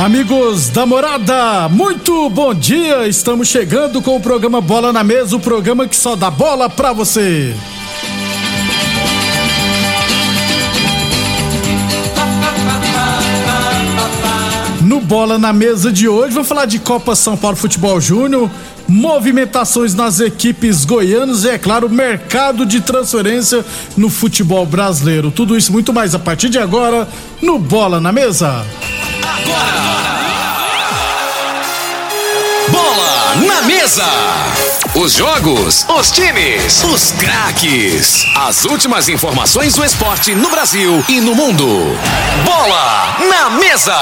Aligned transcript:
Amigos 0.00 0.70
da 0.70 0.86
morada, 0.86 1.68
muito 1.68 2.30
bom 2.30 2.54
dia! 2.54 3.06
Estamos 3.06 3.48
chegando 3.48 4.00
com 4.00 4.16
o 4.16 4.20
programa 4.20 4.58
Bola 4.58 4.94
na 4.94 5.04
Mesa 5.04 5.36
o 5.36 5.40
programa 5.40 5.86
que 5.86 5.94
só 5.94 6.16
dá 6.16 6.30
bola 6.30 6.70
pra 6.70 6.94
você. 6.94 7.54
No 14.80 15.00
Bola 15.00 15.38
na 15.38 15.52
Mesa 15.52 15.92
de 15.92 16.08
hoje, 16.08 16.32
vamos 16.32 16.48
falar 16.48 16.64
de 16.64 16.78
Copa 16.78 17.14
São 17.14 17.36
Paulo 17.36 17.58
Futebol 17.58 18.00
Júnior, 18.00 18.50
movimentações 18.90 19.94
nas 19.94 20.18
equipes 20.18 20.84
goianas 20.84 21.44
e, 21.44 21.50
é 21.50 21.58
claro, 21.58 21.88
mercado 21.88 22.66
de 22.66 22.80
transferência 22.80 23.64
no 23.96 24.10
futebol 24.10 24.66
brasileiro. 24.66 25.30
Tudo 25.30 25.56
isso 25.56 25.72
muito 25.72 25.92
mais 25.92 26.12
a 26.12 26.18
partir 26.18 26.48
de 26.48 26.58
agora 26.58 27.08
no 27.40 27.56
Bola 27.56 28.00
na 28.00 28.10
Mesa. 28.10 28.66
Bola 32.68 33.36
na 33.46 33.62
mesa. 33.62 34.06
Os 34.94 35.12
jogos, 35.12 35.86
os 35.88 36.10
times, 36.10 36.82
os 36.82 37.12
craques. 37.12 38.26
As 38.34 38.64
últimas 38.64 39.08
informações 39.08 39.74
do 39.74 39.84
esporte 39.84 40.34
no 40.34 40.50
Brasil 40.50 41.04
e 41.08 41.20
no 41.20 41.34
mundo. 41.34 41.96
Bola 42.44 43.16
na 43.28 43.50
mesa. 43.50 43.96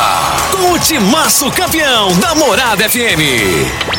Com 0.50 0.72
o 0.72 0.78
timaço 0.78 1.50
campeão 1.50 2.14
da 2.18 2.34
Morada 2.34 2.88
FM. 2.88 3.97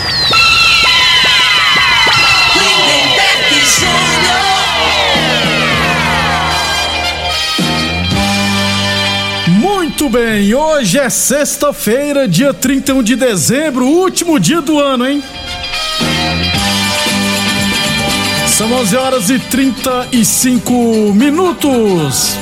Muito 10.02 10.18
bem, 10.18 10.56
hoje 10.56 10.98
é 10.98 11.10
sexta-feira, 11.10 12.26
dia 12.26 12.54
31 12.54 13.04
de 13.04 13.18
dezembro, 13.18 13.86
último 13.86 14.40
dia 14.40 14.62
do 14.62 14.80
ano, 14.80 15.06
hein? 15.06 15.22
São 18.48 18.72
11 18.72 18.96
horas 18.96 19.30
e 19.30 19.38
35 19.40 20.72
minutos. 21.14 22.38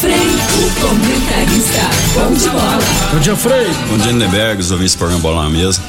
Frei, 0.00 0.12
o 0.12 0.80
comentarista, 0.80 1.82
bom 2.14 2.34
de 2.34 2.48
bola. 2.48 2.78
Bom 3.12 3.18
dia, 3.20 3.36
Frei. 3.36 3.66
Bom 3.88 3.98
dia, 3.98 4.10
Lindenberg, 4.10 4.60
os 4.60 4.72
ouvintes 4.72 4.96
do 4.96 4.98
programa 4.98 5.22
Bola 5.22 5.44
na 5.44 5.50
Mesa. 5.50 5.80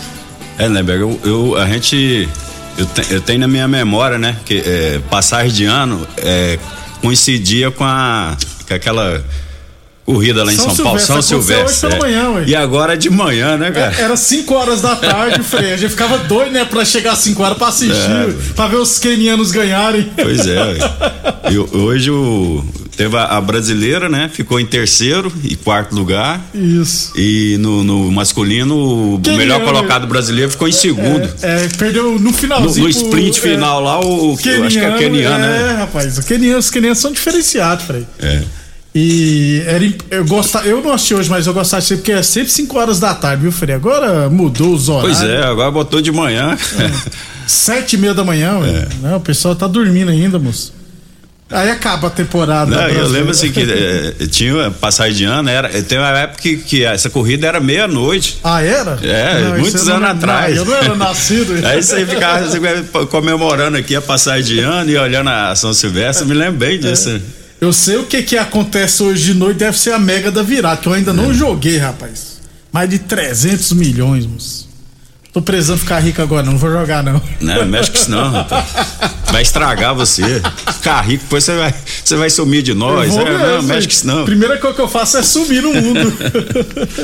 É, 0.60 0.68
Lindenberg, 0.68 1.02
eu, 1.02 1.20
eu- 1.24 1.58
a 1.58 1.66
gente. 1.66 2.30
Eu, 2.78 2.86
te- 2.86 3.12
eu 3.12 3.20
tenho 3.20 3.40
na 3.40 3.48
minha 3.48 3.68
memória, 3.68 4.20
né? 4.20 4.36
Que 4.46 4.60
é, 4.64 5.02
passagem 5.10 5.52
de 5.52 5.66
ano 5.66 6.08
é, 6.18 6.60
coincidia 7.02 7.72
com, 7.72 7.84
a, 7.84 8.38
com 8.68 8.74
aquela 8.76 9.26
corrida 10.06 10.44
lá 10.44 10.52
em 10.54 10.56
São 10.56 10.70
São, 10.76 10.86
Paulo, 10.86 11.00
São 11.00 11.22
Silvestre. 11.22 11.94
é. 11.94 12.00
manhã, 12.00 12.30
ué. 12.32 12.44
E 12.48 12.56
agora 12.56 12.94
é 12.94 12.98
de 12.98 13.10
manhã, 13.10 13.58
né, 13.58 13.72
cara? 13.72 13.96
Era 13.98 14.16
5 14.18 14.54
horas 14.54 14.82
da 14.82 14.96
tarde, 14.96 15.42
Frei. 15.48 15.74
A 15.74 15.78
gente 15.78 15.92
ficava 15.92 16.18
doido, 16.20 16.52
né, 16.52 16.66
pra 16.66 16.84
chegar 16.86 17.14
às 17.14 17.20
5 17.20 17.42
horas 17.44 17.58
pra 17.58 17.68
assistir, 17.68 17.94
É. 17.94 18.34
pra 18.56 18.68
ver 18.68 18.78
os 18.78 19.00
quenianos 19.00 19.52
ganharem. 19.52 20.12
Pois 20.16 20.46
é. 20.48 20.62
ué. 20.62 20.78
Hoje 21.74 22.10
o, 22.10 22.64
teve 22.98 23.16
a, 23.16 23.26
a 23.38 23.42
brasileira, 23.42 24.10
né? 24.10 24.30
Ficou 24.34 24.60
em 24.60 24.66
terceiro 24.66 25.32
e 25.44 25.56
quarto 25.56 25.94
lugar. 25.96 26.42
Isso. 26.54 27.12
E 27.18 27.58
no, 27.60 27.84
no 27.84 28.12
masculino, 28.12 28.76
o 29.16 29.22
melhor 29.38 29.62
é, 29.62 29.66
colocado 29.66 30.08
brasileiro 30.08 30.50
ficou 30.52 30.68
em 30.68 30.72
segundo. 30.72 31.30
É, 31.42 31.68
perdeu 31.78 32.14
no 32.14 32.20
No, 32.20 32.34
finalzinho. 32.34 32.84
no 32.86 32.90
sprint 32.90 33.40
pro- 33.40 33.50
é, 33.50 33.54
final 33.54 33.82
lá, 33.82 34.00
o, 34.00 34.38
eu 34.46 34.64
acho 34.66 34.78
que 34.80 34.84
é 34.86 34.92
Keniano, 34.98 35.46
é, 35.46 35.48
né? 35.74 35.76
rapaz, 35.80 36.18
o 36.18 36.24
Keniano, 36.24 36.60
os 36.60 36.70
Kenianos 36.70 36.98
são 37.00 37.12
diferenciados, 37.12 37.86
Frei. 37.86 38.06
É. 38.20 38.42
E 38.96 39.64
era, 39.66 39.84
eu 40.12 40.26
gostava, 40.26 40.68
eu 40.68 40.80
não 40.82 40.94
assisti 40.94 41.16
hoje, 41.16 41.28
mas 41.30 41.48
eu 41.48 41.54
gostava 41.54 41.82
de 41.82 41.86
assistir 41.86 41.98
porque 41.98 42.12
é 42.12 42.22
sempre 42.22 42.52
5 42.52 42.78
horas 42.78 43.00
da 43.00 43.14
tarde, 43.16 43.42
viu, 43.42 43.52
Frei? 43.52 43.74
Agora 43.76 44.30
mudou 44.30 44.74
os 44.74 44.88
horários. 44.88 45.18
Pois 45.18 45.30
é, 45.30 45.44
agora 45.44 45.72
botou 45.72 46.00
de 46.00 46.12
manhã. 46.12 46.56
Sete 47.48 47.94
e 47.96 47.98
meia 47.98 48.14
da 48.14 48.24
manhã. 48.24 48.60
É. 48.64 48.88
Não, 49.02 49.18
o 49.18 49.22
pessoal 49.22 49.56
tá 49.56 49.66
dormindo 49.68 50.12
ainda, 50.12 50.38
moço. 50.38 50.74
Aí 51.50 51.70
acaba 51.70 52.08
a 52.08 52.10
temporada. 52.10 52.70
Não, 52.72 52.78
eu 52.84 52.84
brasileira. 52.86 53.08
lembro 53.10 53.32
assim 53.32 53.52
que 53.52 53.62
é, 53.62 54.28
tinha 54.28 54.72
passagem 54.72 55.14
de 55.18 55.24
ano, 55.26 55.50
era, 55.50 55.70
tem 55.84 55.98
uma 55.98 56.10
época 56.10 56.42
que, 56.42 56.58
que 56.58 56.84
essa 56.84 57.10
corrida 57.10 57.46
era 57.48 57.60
meia-noite. 57.60 58.40
Ah, 58.44 58.62
era? 58.64 58.98
É, 59.04 59.42
Não, 59.42 59.60
muitos 59.60 59.82
eu 59.88 60.00
não- 60.00 60.08
anos 60.08 60.10
atrás. 60.24 60.56
não, 60.56 60.64
eu 60.64 60.66
não 60.66 60.76
era 60.76 60.96
nascido. 60.96 61.66
Aí 61.68 61.82
você 61.84 62.06
ficava 62.06 62.46
você 62.48 62.60
vai 62.60 62.84
comemorando 63.08 63.78
aqui 63.78 63.96
a 63.96 64.02
passagem 64.02 64.44
de 64.56 64.60
ano 64.62 64.90
e 64.90 64.98
olhando 64.98 65.30
a 65.30 65.56
São 65.56 65.74
Silvestre, 65.74 66.24
eu 66.24 66.28
me 66.30 66.34
lembro 66.36 66.58
bem 66.60 66.80
disso. 66.80 67.20
Eu 67.64 67.72
sei 67.72 67.96
o 67.96 68.04
que 68.04 68.22
que 68.22 68.38
acontece 68.38 69.02
hoje 69.02 69.24
de 69.24 69.34
noite, 69.36 69.58
deve 69.60 69.80
ser 69.80 69.94
a 69.94 70.00
mega 70.00 70.30
da 70.30 70.44
virada, 70.44 70.82
que 70.82 70.88
eu 70.88 70.92
ainda 70.92 71.12
É. 71.12 71.14
não 71.14 71.34
joguei, 71.34 71.78
rapaz. 71.78 72.42
Mais 72.74 72.90
de 72.90 73.00
300 73.00 73.72
milhões, 73.72 74.26
moço. 74.26 74.68
Tô 75.32 75.42
precisando 75.42 75.80
ficar 75.80 76.00
rico 76.00 76.22
agora, 76.22 76.44
não, 76.44 76.52
não 76.52 76.60
vou 76.60 76.70
jogar 76.70 77.02
não. 77.02 77.22
Não, 77.40 77.66
mexe 77.66 77.90
com 77.90 77.98
isso 77.98 78.12
não, 78.12 78.30
rapaz. 78.32 78.66
Vai 79.32 79.42
estragar 79.44 79.96
você. 79.96 80.42
Ficar 80.74 81.02
rico, 81.04 81.24
depois 81.24 81.46
você 81.46 81.56
vai, 81.56 81.74
você 82.04 82.16
vai 82.18 82.30
sumir 82.30 82.64
de 82.64 82.74
nós. 82.74 83.16
É, 83.16 83.24
mesmo, 83.24 83.40
não, 83.40 83.64
mexe 83.64 83.88
com 83.88 83.94
isso 83.94 84.08
não. 84.08 84.26
Primeira 84.26 84.58
coisa 84.58 84.76
que 84.76 84.82
eu 84.82 84.90
faço 84.90 85.18
é 85.18 85.24
sumir 85.24 85.62
no 85.64 85.74
mundo. 85.74 86.14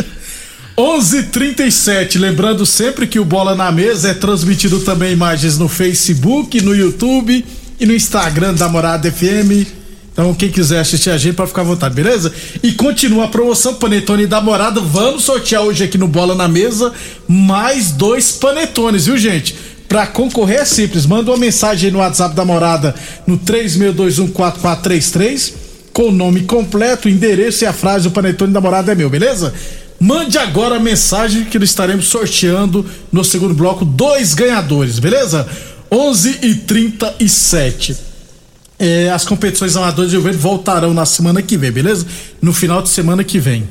11:37, 0.78 2.20
lembrando 2.20 2.66
sempre 2.66 3.08
que 3.08 3.18
o 3.20 3.24
Bola 3.26 3.56
na 3.56 3.72
Mesa 3.72 4.10
é 4.10 4.14
transmitido 4.14 4.82
também 4.82 5.14
imagens 5.14 5.58
no 5.58 5.70
Facebook, 5.70 6.60
no 6.62 6.76
YouTube 6.76 7.46
e 7.80 7.86
no 7.86 7.94
Instagram 7.94 8.54
da 8.54 8.68
Morada 8.68 9.10
FM. 9.10 9.79
Então, 10.20 10.34
quem 10.34 10.50
quiser 10.50 10.82
assistir 10.82 11.12
a 11.12 11.18
gente 11.18 11.36
pode 11.36 11.48
ficar 11.48 11.62
à 11.62 11.64
vontade, 11.64 11.96
beleza? 11.96 12.34
E 12.62 12.74
continua 12.74 13.24
a 13.24 13.30
promoção 13.30 13.76
Panetone 13.76 14.28
da 14.28 14.42
Morada. 14.42 14.82
Vamos 14.82 15.24
sortear 15.24 15.64
hoje 15.64 15.86
aqui 15.86 15.98
no 15.98 16.10
Bola 16.10 16.36
na 16.36 16.46
Mesa 16.46 16.92
mais 17.26 17.92
dois 17.92 18.34
panetones, 18.34 19.06
viu, 19.06 19.18
gente? 19.18 19.56
Pra 19.88 20.06
concorrer 20.06 20.60
é 20.60 20.66
simples, 20.66 21.06
manda 21.06 21.32
uma 21.32 21.38
mensagem 21.38 21.90
no 21.90 22.00
WhatsApp 22.00 22.36
da 22.36 22.44
Morada 22.44 22.94
no 23.26 23.38
36214433 23.38 25.54
com 25.94 26.10
o 26.10 26.12
nome 26.12 26.42
completo, 26.42 27.08
o 27.08 27.12
endereço 27.12 27.64
e 27.64 27.68
a 27.68 27.72
frase 27.72 28.10
o 28.10 28.12
panetone 28.12 28.52
da 28.52 28.60
morada 28.60 28.92
é 28.92 28.96
meu, 28.96 29.10
beleza? 29.10 29.54
Mande 30.02 30.38
agora 30.38 30.76
a 30.76 30.82
mensagem 30.82 31.46
que 31.46 31.58
nós 31.58 31.70
estaremos 31.70 32.08
sorteando 32.08 32.86
no 33.10 33.24
segundo 33.24 33.54
bloco 33.54 33.86
dois 33.86 34.34
ganhadores, 34.34 35.00
beleza? 35.00 35.48
11 35.90 36.40
e 36.42 36.56
37 36.56 38.09
é, 38.80 39.10
as 39.10 39.26
competições 39.26 39.76
amadoras 39.76 40.10
de 40.10 40.16
Rio 40.16 40.24
Verde 40.24 40.40
voltarão 40.40 40.94
na 40.94 41.06
semana 41.06 41.42
que 41.42 41.58
vem, 41.58 41.70
beleza? 41.70 42.08
No 42.42 42.54
final 42.54 42.82
de 42.82 42.88
semana 42.88 43.24
que 43.26 43.38
vem. 43.38 43.68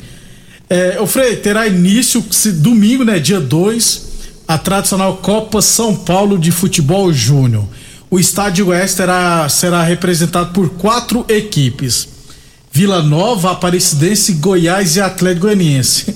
É, 0.68 1.00
ô 1.00 1.06
Frei, 1.06 1.36
terá 1.36 1.66
início 1.66 2.22
se, 2.30 2.52
domingo, 2.52 3.02
né? 3.02 3.18
Dia 3.18 3.40
2, 3.40 4.06
a 4.46 4.58
tradicional 4.58 5.16
Copa 5.16 5.62
São 5.62 5.96
Paulo 5.96 6.38
de 6.38 6.50
Futebol 6.50 7.10
Júnior. 7.10 7.64
O 8.10 8.20
estádio 8.20 8.68
terá, 8.94 9.48
será 9.48 9.82
representado 9.82 10.52
por 10.52 10.68
quatro 10.70 11.24
equipes: 11.26 12.06
Vila 12.70 13.02
Nova, 13.02 13.52
Aparecidense, 13.52 14.34
Goiás 14.34 14.96
e 14.96 15.00
Atlético 15.00 15.46
Goianiense. 15.46 16.14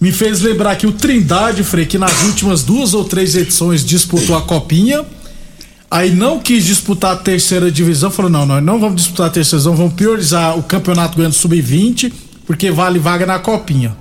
Me 0.00 0.10
fez 0.10 0.40
lembrar 0.40 0.74
que 0.74 0.86
o 0.86 0.92
Trindade, 0.92 1.62
Frei, 1.62 1.86
que 1.86 1.96
nas 1.96 2.24
últimas 2.24 2.64
duas 2.64 2.92
ou 2.92 3.04
três 3.04 3.36
edições 3.36 3.84
disputou 3.84 4.36
a 4.36 4.42
Copinha. 4.42 5.04
Aí 5.92 6.10
não 6.10 6.38
quis 6.38 6.64
disputar 6.64 7.12
a 7.12 7.16
terceira 7.16 7.70
divisão, 7.70 8.10
falou: 8.10 8.30
não, 8.30 8.46
nós 8.46 8.64
não 8.64 8.80
vamos 8.80 9.02
disputar 9.02 9.26
a 9.26 9.30
terceira 9.30 9.58
divisão, 9.58 9.76
vamos 9.76 9.92
priorizar 9.92 10.58
o 10.58 10.62
Campeonato 10.62 11.16
Goiano 11.16 11.34
Sub-20, 11.34 12.10
porque 12.46 12.70
vale 12.70 12.98
vaga 12.98 13.26
na 13.26 13.38
Copinha. 13.38 13.94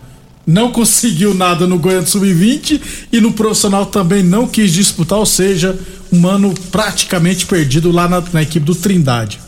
Não 0.48 0.72
conseguiu 0.72 1.34
nada 1.34 1.68
no 1.68 1.78
Goiano 1.78 2.08
Sub-20 2.08 2.82
e 3.12 3.20
no 3.20 3.34
profissional 3.34 3.86
também 3.88 4.24
não 4.24 4.48
quis 4.48 4.72
disputar, 4.72 5.20
ou 5.20 5.26
seja, 5.26 5.78
um 6.14 6.26
ano 6.26 6.54
praticamente 6.72 7.46
perdido 7.46 7.92
lá 7.92 8.08
na, 8.08 8.24
na 8.32 8.42
equipe 8.42 8.66
do 8.66 8.74
Trindade. 8.74 9.42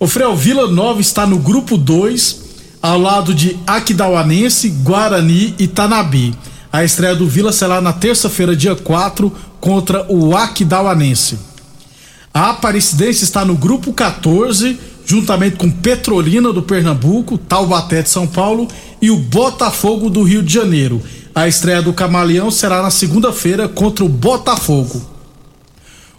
O 0.00 0.06
Frei, 0.06 0.26
o 0.26 0.34
Vila 0.34 0.68
Nova 0.68 1.02
está 1.02 1.26
no 1.26 1.38
grupo 1.38 1.76
2, 1.76 2.44
ao 2.80 2.98
lado 2.98 3.34
de 3.34 3.58
Aquidauanense, 3.66 4.70
Guarani 4.70 5.54
e 5.58 5.66
Tanabi. 5.66 6.34
A 6.72 6.82
estreia 6.82 7.14
do 7.14 7.28
Vila 7.28 7.52
será 7.52 7.78
na 7.82 7.92
terça-feira, 7.92 8.56
dia 8.56 8.74
4, 8.74 9.30
contra 9.60 10.10
o 10.10 10.34
Aquidauanense. 10.34 11.47
A 12.32 12.50
Aparecidense 12.50 13.24
está 13.24 13.44
no 13.44 13.54
grupo 13.54 13.92
14, 13.92 14.78
juntamente 15.04 15.56
com 15.56 15.70
Petrolina 15.70 16.52
do 16.52 16.62
Pernambuco, 16.62 17.38
Taubaté 17.38 18.02
de 18.02 18.10
São 18.10 18.26
Paulo 18.26 18.68
e 19.00 19.10
o 19.10 19.16
Botafogo 19.16 20.10
do 20.10 20.22
Rio 20.22 20.42
de 20.42 20.52
Janeiro. 20.52 21.02
A 21.34 21.48
estreia 21.48 21.80
do 21.80 21.92
Camaleão 21.92 22.50
será 22.50 22.82
na 22.82 22.90
segunda-feira 22.90 23.68
contra 23.68 24.04
o 24.04 24.08
Botafogo. 24.08 25.00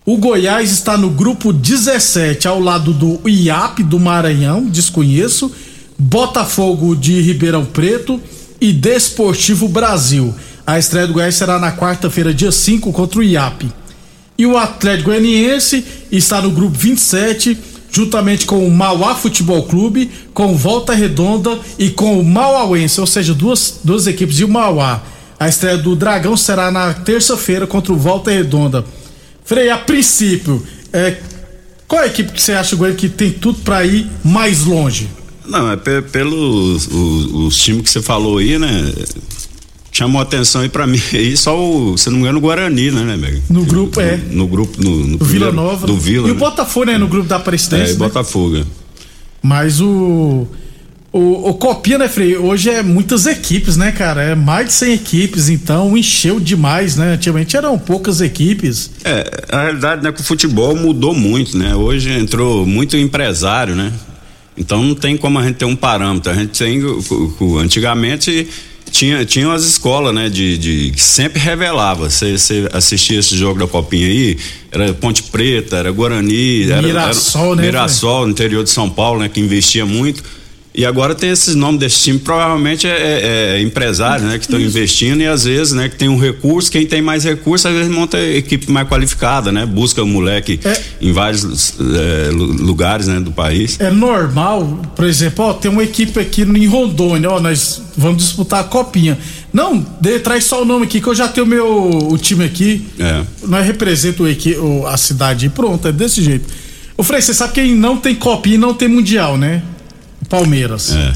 O 0.06 0.18
Goiás 0.18 0.72
está 0.72 0.98
no 0.98 1.10
grupo 1.10 1.54
17, 1.54 2.48
ao 2.48 2.60
lado 2.60 2.94
do 2.94 3.30
IAP 3.30 3.84
do 3.84 4.00
Maranhão, 4.00 4.66
desconheço, 4.66 5.52
Botafogo 5.98 6.96
de 6.96 7.22
Ribeirão 7.22 7.66
Preto 7.66 8.20
e 8.60 8.74
Desportivo 8.74 9.68
Brasil. 9.68 10.34
A 10.66 10.80
estreia 10.80 11.06
do 11.06 11.14
Goiás 11.14 11.36
será 11.36 11.60
na 11.60 11.76
quarta-feira, 11.76 12.34
dia 12.34 12.52
5, 12.52 12.92
contra 12.92 13.20
o 13.20 13.24
IAP. 13.24 13.72
E 14.39 14.45
o 14.45 14.57
Atlético 14.57 15.09
Goianiense 15.09 15.83
está 16.09 16.41
no 16.41 16.50
grupo 16.50 16.77
27, 16.77 17.57
juntamente 17.91 18.45
com 18.45 18.65
o 18.65 18.71
Mauá 18.71 19.13
Futebol 19.13 19.63
Clube, 19.63 20.09
com 20.33 20.56
Volta 20.56 20.94
Redonda 20.94 21.59
e 21.77 21.89
com 21.89 22.18
o 22.18 22.24
Mauauense, 22.24 23.01
ou 23.01 23.06
seja, 23.06 23.33
duas, 23.33 23.81
duas 23.83 24.07
equipes 24.07 24.39
e 24.39 24.45
o 24.45 24.47
Mauá. 24.47 25.03
A 25.38 25.50
estreia 25.50 25.77
do 25.77 25.94
Dragão 25.94 26.38
será 26.38 26.71
na 26.71 26.94
terça-feira 26.94 27.68
contra 27.68 27.91
o 27.91 27.97
Volta 27.97 28.31
Redonda. 28.31 28.86
Frei, 29.44 29.69
a 29.69 29.77
princípio, 29.77 30.65
é, 30.94 31.18
qual 31.86 32.01
é 32.01 32.06
a 32.06 32.07
equipe 32.07 32.31
que 32.31 32.41
você 32.41 32.53
acha, 32.53 32.77
Goiânia, 32.77 32.97
que 32.97 33.09
tem 33.09 33.31
tudo 33.31 33.59
para 33.59 33.86
ir 33.86 34.09
mais 34.24 34.63
longe? 34.63 35.09
Não, 35.45 35.69
é 35.69 35.75
pelos 35.75 36.88
os, 36.88 37.25
os 37.33 37.57
times 37.57 37.81
que 37.81 37.89
você 37.89 38.01
falou 38.01 38.38
aí, 38.38 38.57
né? 38.57 38.94
Chamou 40.00 40.22
atenção 40.22 40.62
aí 40.62 40.69
pra 40.69 40.88
mim 40.88 41.01
aí 41.12 41.36
só 41.36 41.60
o, 41.60 41.98
se 41.98 42.10
não 42.10 42.16
me 42.16 42.22
engano, 42.22 42.38
o 42.38 42.42
Guarani, 42.42 42.90
né, 42.90 43.18
né, 43.18 43.42
No 43.50 43.66
grupo, 43.66 44.00
no, 44.00 44.07
é. 44.07 44.18
No, 44.31 44.48
grupo, 44.48 44.81
no, 44.81 45.07
no 45.07 45.18
Vila 45.18 45.51
Nova. 45.51 45.86
Do 45.86 45.98
Vila. 45.98 46.28
E 46.28 46.31
né? 46.31 46.38
o 46.38 46.40
Botafogo, 46.40 46.86
né, 46.86 46.98
no 46.98 47.07
grupo 47.07 47.28
da 47.28 47.36
Aparecidense. 47.36 47.92
É, 47.92 47.94
né? 47.94 48.00
Botafogo. 48.00 48.66
Mas 49.42 49.81
o, 49.81 50.48
o. 51.12 51.50
O 51.50 51.54
Copinha, 51.56 51.98
né, 51.98 52.07
Frei? 52.07 52.38
Hoje 52.38 52.69
é 52.69 52.81
muitas 52.81 53.25
equipes, 53.25 53.75
né, 53.75 53.92
cara? 53.92 54.22
É 54.22 54.36
mais 54.36 54.68
de 54.68 54.74
100 54.74 54.94
equipes, 54.94 55.50
então 55.50 55.98
encheu 55.98 56.40
demais, 56.40 56.96
né? 56.96 57.13
Antigamente 57.13 57.57
eram 57.57 57.78
poucas 57.78 58.22
equipes. 58.22 58.92
É, 59.04 59.46
a 59.50 59.63
realidade 59.63 60.07
é 60.07 60.12
que 60.12 60.22
o 60.22 60.24
futebol 60.24 60.75
mudou 60.75 61.13
muito, 61.13 61.57
né? 61.57 61.75
Hoje 61.75 62.12
entrou 62.12 62.66
muito 62.66 62.96
empresário, 62.96 63.75
né? 63.75 63.92
Então 64.57 64.84
não 64.84 64.94
tem 64.94 65.18
como 65.18 65.40
a 65.40 65.44
gente 65.44 65.56
ter 65.56 65.66
um 65.66 65.75
parâmetro. 65.75 66.31
A 66.31 66.36
gente 66.36 66.57
tem. 66.57 66.81
Antigamente 67.62 68.48
tinha, 68.89 69.25
tinha 69.25 69.51
as 69.51 69.63
escolas, 69.63 70.13
né? 70.13 70.30
De, 70.30 70.57
de 70.57 70.91
que 70.91 71.01
sempre 71.01 71.39
revelava. 71.39 72.09
Você 72.09 72.36
assistia 72.74 73.19
esse 73.19 73.36
jogo 73.38 73.59
da 73.59 73.68
Copinha 73.68 74.07
aí, 74.07 74.38
era 74.71 74.94
Ponte 74.94 75.24
Preta, 75.24 75.77
era 75.77 75.91
Guarani, 75.91 76.69
era, 76.71 76.81
Mirassol, 76.81 77.53
era, 77.53 77.56
né, 77.56 77.62
Mirassol, 77.63 78.25
no 78.25 78.31
interior 78.31 78.63
de 78.63 78.69
São 78.69 78.89
Paulo, 78.89 79.19
né? 79.19 79.30
Que 79.30 79.39
investia 79.39 79.86
muito. 79.86 80.24
E 80.74 80.86
agora 80.86 81.16
tem 81.16 81.31
esses 81.31 81.56
nomes 81.56 81.80
desse 81.80 82.00
time, 82.04 82.19
provavelmente 82.19 82.86
é, 82.88 82.92
é, 82.92 83.56
é 83.57 83.62
empresário, 83.62 84.25
né? 84.25 84.38
Que 84.38 84.45
estão 84.45 84.62
investindo 84.62 85.19
e 85.21 85.25
às 85.25 85.44
vezes, 85.44 85.74
né? 85.74 85.89
Que 85.89 85.95
tem 85.95 86.07
um 86.07 86.18
recurso, 86.18 86.69
quem 86.71 86.86
tem 86.86 87.01
mais 87.01 87.24
recurso, 87.24 87.68
às 87.68 87.74
vezes 87.74 87.92
monta 87.92 88.19
equipe 88.21 88.71
mais 88.71 88.88
qualificada, 88.88 89.51
né? 89.51 89.66
Busca 89.66 90.04
o 90.04 90.07
moleque 90.07 90.60
É. 90.63 90.80
em 91.01 91.12
vários 91.12 91.74
é, 91.80 92.30
lu- 92.31 92.54
lugares, 92.54 93.07
né? 93.07 93.19
Do 93.19 93.31
país. 93.31 93.77
É 93.80 93.89
normal, 93.89 94.80
por 94.95 95.06
exemplo, 95.06 95.45
ó, 95.45 95.54
tem 95.54 95.71
uma 95.71 95.83
equipe 95.83 96.19
aqui 96.19 96.44
em 96.44 96.68
Rondônia, 96.68 97.31
ó, 97.31 97.39
nós 97.39 97.81
vamos 97.98 98.24
disputar 98.24 98.60
a 98.62 98.63
copinha. 98.63 99.18
Não, 99.51 99.83
dê, 100.00 100.19
traz 100.19 100.44
só 100.45 100.62
o 100.62 100.65
nome 100.65 100.86
aqui 100.86 101.01
que 101.01 101.07
eu 101.07 101.15
já 101.15 101.27
tenho 101.27 101.48
o 101.48 101.50
meu 101.50 101.89
o 102.12 102.18
time 102.18 102.45
aqui. 102.45 102.86
É. 103.00 103.24
Nós 103.48 103.65
representa 103.65 104.24
a 104.88 104.98
cidade 104.98 105.48
e 105.48 105.50
pronto, 105.50 105.88
é 105.88 105.92
desse 105.92 106.22
jeito. 106.22 106.48
Ô 106.95 107.01
Frei, 107.01 107.22
você 107.22 107.33
sabe 107.33 107.54
quem 107.54 107.74
não 107.75 107.98
tem 107.98 108.13
copinha 108.13 108.56
e 108.56 108.57
não 108.60 108.74
tem 108.75 108.88
mundial, 108.88 109.36
né? 109.36 109.63
Palmeiras. 110.30 110.94
É. 110.96 111.14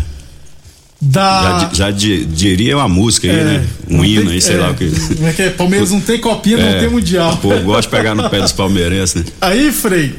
Da... 1.05 1.59
Já, 1.59 1.69
já 1.73 1.91
di- 1.91 2.23
diria 2.25 2.77
uma 2.77 2.87
música 2.87 3.27
aí, 3.27 3.37
É, 3.37 3.43
né? 3.43 3.67
Um 3.89 4.05
hino 4.05 4.21
tem- 4.23 4.31
aí, 4.31 4.41
sei 4.41 4.55
é, 4.55 4.59
lá 4.59 4.71
o 4.71 4.73
que. 4.75 4.89
Como 4.89 5.27
é 5.27 5.33
que 5.33 5.41
é? 5.41 5.49
Palmeiras 5.49 5.91
não 5.91 5.99
tem 5.99 6.17
copinha, 6.19 6.57
não 6.57 6.67
É, 6.67 6.79
tem 6.79 6.89
mundial. 6.89 7.35
Pô, 7.37 7.49
gosto 7.59 7.89
de 7.89 7.95
pegar 7.95 8.15
no 8.15 8.29
pé 8.29 8.39
dos 8.41 8.53
palmeirenses, 8.53 9.15
né? 9.15 9.25
Aí, 9.41 9.69
Frei, 9.71 10.15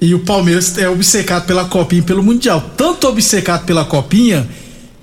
e 0.00 0.14
o 0.14 0.18
Palmeiras 0.20 0.76
é 0.76 0.86
obcecado 0.88 1.46
pela 1.46 1.64
Copinha 1.64 2.00
e 2.00 2.04
pelo 2.04 2.22
Mundial. 2.22 2.60
Tanto 2.76 3.08
obcecado 3.08 3.64
pela 3.64 3.84
Copinha 3.86 4.46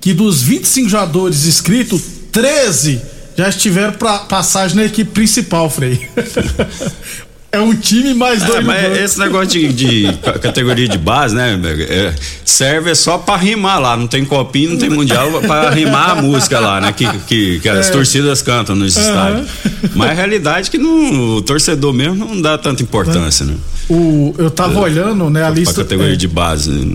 que 0.00 0.14
dos 0.14 0.42
25 0.42 0.88
jogadores 0.88 1.44
inscritos, 1.44 2.00
13 2.30 3.00
já 3.36 3.48
estiveram 3.48 3.94
pra 3.94 4.20
passagem 4.20 4.76
na 4.76 4.84
equipe 4.84 5.10
principal, 5.10 5.68
Frei. 5.68 6.08
é 7.56 7.60
um 7.60 7.74
time 7.74 8.14
mais 8.14 8.42
dois 8.42 8.58
É, 8.58 8.60
mas 8.60 8.98
esse 8.98 9.18
negócio 9.18 9.48
de, 9.48 9.72
de 9.72 10.12
ca- 10.22 10.38
categoria 10.38 10.88
de 10.88 10.98
base, 10.98 11.34
né? 11.34 11.58
é, 11.88 12.14
serve 12.44 12.94
só 12.94 13.18
pra 13.18 13.36
rimar 13.36 13.80
lá. 13.80 13.96
Não 13.96 14.06
tem 14.06 14.24
copinho, 14.24 14.70
não 14.70 14.78
tem 14.78 14.88
mundial 14.90 15.30
pra 15.42 15.70
rimar 15.70 16.10
a 16.10 16.14
música 16.22 16.58
lá, 16.60 16.80
né? 16.80 16.92
Que, 16.92 17.06
que, 17.26 17.60
que 17.60 17.68
É. 17.68 17.72
as 17.72 17.90
torcidas 17.90 18.42
cantam 18.42 18.74
nos 18.76 18.96
estádios. 18.96 19.48
Mas 19.94 20.10
a 20.10 20.12
realidade 20.12 20.68
é 20.68 20.70
que 20.70 20.78
não, 20.78 21.36
o 21.36 21.42
torcedor 21.42 21.92
mesmo 21.92 22.14
não 22.14 22.40
dá 22.40 22.56
tanta 22.58 22.82
importância, 22.82 23.44
né? 23.44 23.54
O, 23.88 24.34
eu 24.38 24.50
tava 24.50 24.80
olhando, 24.80 25.30
né, 25.30 25.42
a 25.42 25.46
Pra 25.46 25.54
lista. 25.54 25.82
categoria 25.84 26.14
é, 26.14 26.16
de 26.16 26.26
base. 26.26 26.70
né? 26.70 26.94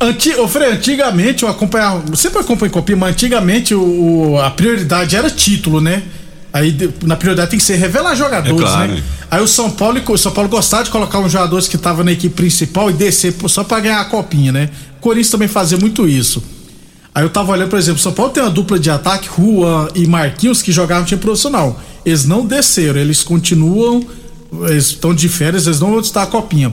Anti, 0.00 0.30
ô, 0.34 0.46
Frei, 0.48 0.70
antigamente 0.72 1.42
eu 1.42 1.48
acompanhava. 1.48 2.02
Sempre 2.14 2.40
acompanhei 2.40 2.70
Copinha, 2.72 2.96
mas 2.96 3.10
antigamente 3.12 3.74
o, 3.74 4.32
o- 4.32 4.38
a 4.40 4.50
prioridade 4.50 5.16
era 5.16 5.30
título, 5.30 5.80
né? 5.80 6.02
Aí 6.56 6.74
na 7.02 7.16
prioridade 7.16 7.50
tem 7.50 7.58
que 7.58 7.64
ser 7.64 7.76
revelar 7.76 8.14
jogadores, 8.14 8.58
É 8.58 8.64
claro. 8.64 8.92
né? 8.94 9.02
Aí 9.30 9.42
o 9.42 9.46
São 9.46 9.70
Paulo, 9.70 10.00
o 10.08 10.16
São 10.16 10.32
Paulo 10.32 10.48
gostava 10.48 10.84
de 10.84 10.90
colocar 10.90 11.18
uns 11.18 11.30
jogadores 11.30 11.68
que 11.68 11.76
estavam 11.76 12.02
na 12.02 12.12
equipe 12.12 12.34
principal 12.34 12.88
e 12.88 12.94
descer 12.94 13.34
só 13.46 13.62
pra 13.62 13.78
ganhar 13.78 14.00
a 14.00 14.06
copinha, 14.06 14.50
né? 14.52 14.70
O 14.96 15.02
Corinthians 15.02 15.30
também 15.30 15.48
fazia 15.48 15.76
muito 15.76 16.08
isso. 16.08 16.42
Aí 17.14 17.22
eu 17.22 17.28
tava 17.28 17.52
olhando, 17.52 17.68
por 17.68 17.78
exemplo, 17.78 17.98
o 17.98 18.02
São 18.02 18.12
Paulo 18.12 18.32
tem 18.32 18.42
uma 18.42 18.48
dupla 18.48 18.78
de 18.78 18.88
ataque, 18.90 19.28
Juan 19.36 19.88
e 19.94 20.06
Marquinhos, 20.06 20.62
que 20.62 20.72
jogavam 20.72 21.02
no 21.02 21.06
time 21.08 21.20
profissional. 21.20 21.78
Eles 22.06 22.24
não 22.24 22.46
desceram, 22.46 22.98
eles 22.98 23.22
continuam, 23.22 24.02
eles 24.66 24.86
estão 24.86 25.14
de 25.14 25.28
férias, 25.28 25.66
eles 25.66 25.78
não 25.78 25.90
vão 25.90 26.00
disputar 26.00 26.22
a 26.22 26.26
copinha. 26.26 26.72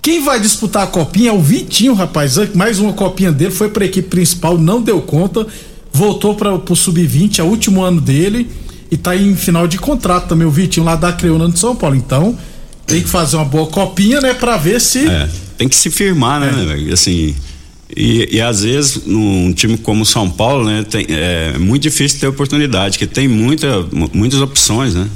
Quem 0.00 0.24
vai 0.24 0.40
disputar 0.40 0.84
a 0.84 0.86
copinha 0.86 1.28
é 1.28 1.32
o 1.34 1.42
Vitinho, 1.42 1.92
rapaz. 1.92 2.36
Mais 2.54 2.78
uma 2.78 2.94
copinha 2.94 3.30
dele, 3.30 3.50
foi 3.50 3.68
pra 3.68 3.84
equipe 3.84 4.08
principal, 4.08 4.56
não 4.56 4.80
deu 4.80 5.02
conta, 5.02 5.46
voltou 5.92 6.34
para 6.34 6.58
pro 6.58 6.74
sub-20, 6.74 7.38
é 7.38 7.42
o 7.42 7.46
último 7.46 7.82
ano 7.82 8.00
dele 8.00 8.48
e 8.90 8.96
tá 8.96 9.16
em 9.16 9.34
final 9.36 9.66
de 9.68 9.78
contrato 9.78 10.28
também 10.28 10.46
o 10.46 10.50
Vitinho 10.50 10.84
lá 10.86 10.96
da 10.96 11.12
Creuna 11.12 11.48
de 11.48 11.58
São 11.58 11.76
Paulo. 11.76 11.94
Então, 11.96 12.36
tem 12.86 13.00
que 13.02 13.08
fazer 13.08 13.36
uma 13.36 13.44
boa 13.44 13.66
copinha, 13.68 14.20
né, 14.20 14.34
pra 14.34 14.56
ver 14.56 14.80
se 14.80 15.06
É, 15.06 15.28
tem 15.56 15.68
que 15.68 15.76
se 15.76 15.90
firmar, 15.90 16.40
né, 16.40 16.50
velho? 16.66 16.92
Assim, 16.92 17.34
e, 17.96 18.28
e 18.36 18.40
às 18.40 18.62
vezes 18.62 19.02
num 19.06 19.52
time 19.52 19.76
como 19.78 20.02
o 20.02 20.06
São 20.06 20.28
Paulo, 20.30 20.64
né, 20.64 20.84
tem, 20.88 21.06
é 21.08 21.56
muito 21.58 21.82
difícil 21.82 22.18
ter 22.20 22.26
oportunidade, 22.26 22.98
que 22.98 23.06
tem 23.06 23.28
muita, 23.28 23.82
mu- 23.92 24.10
muitas 24.12 24.40
opções, 24.40 24.94
né? 24.94 25.06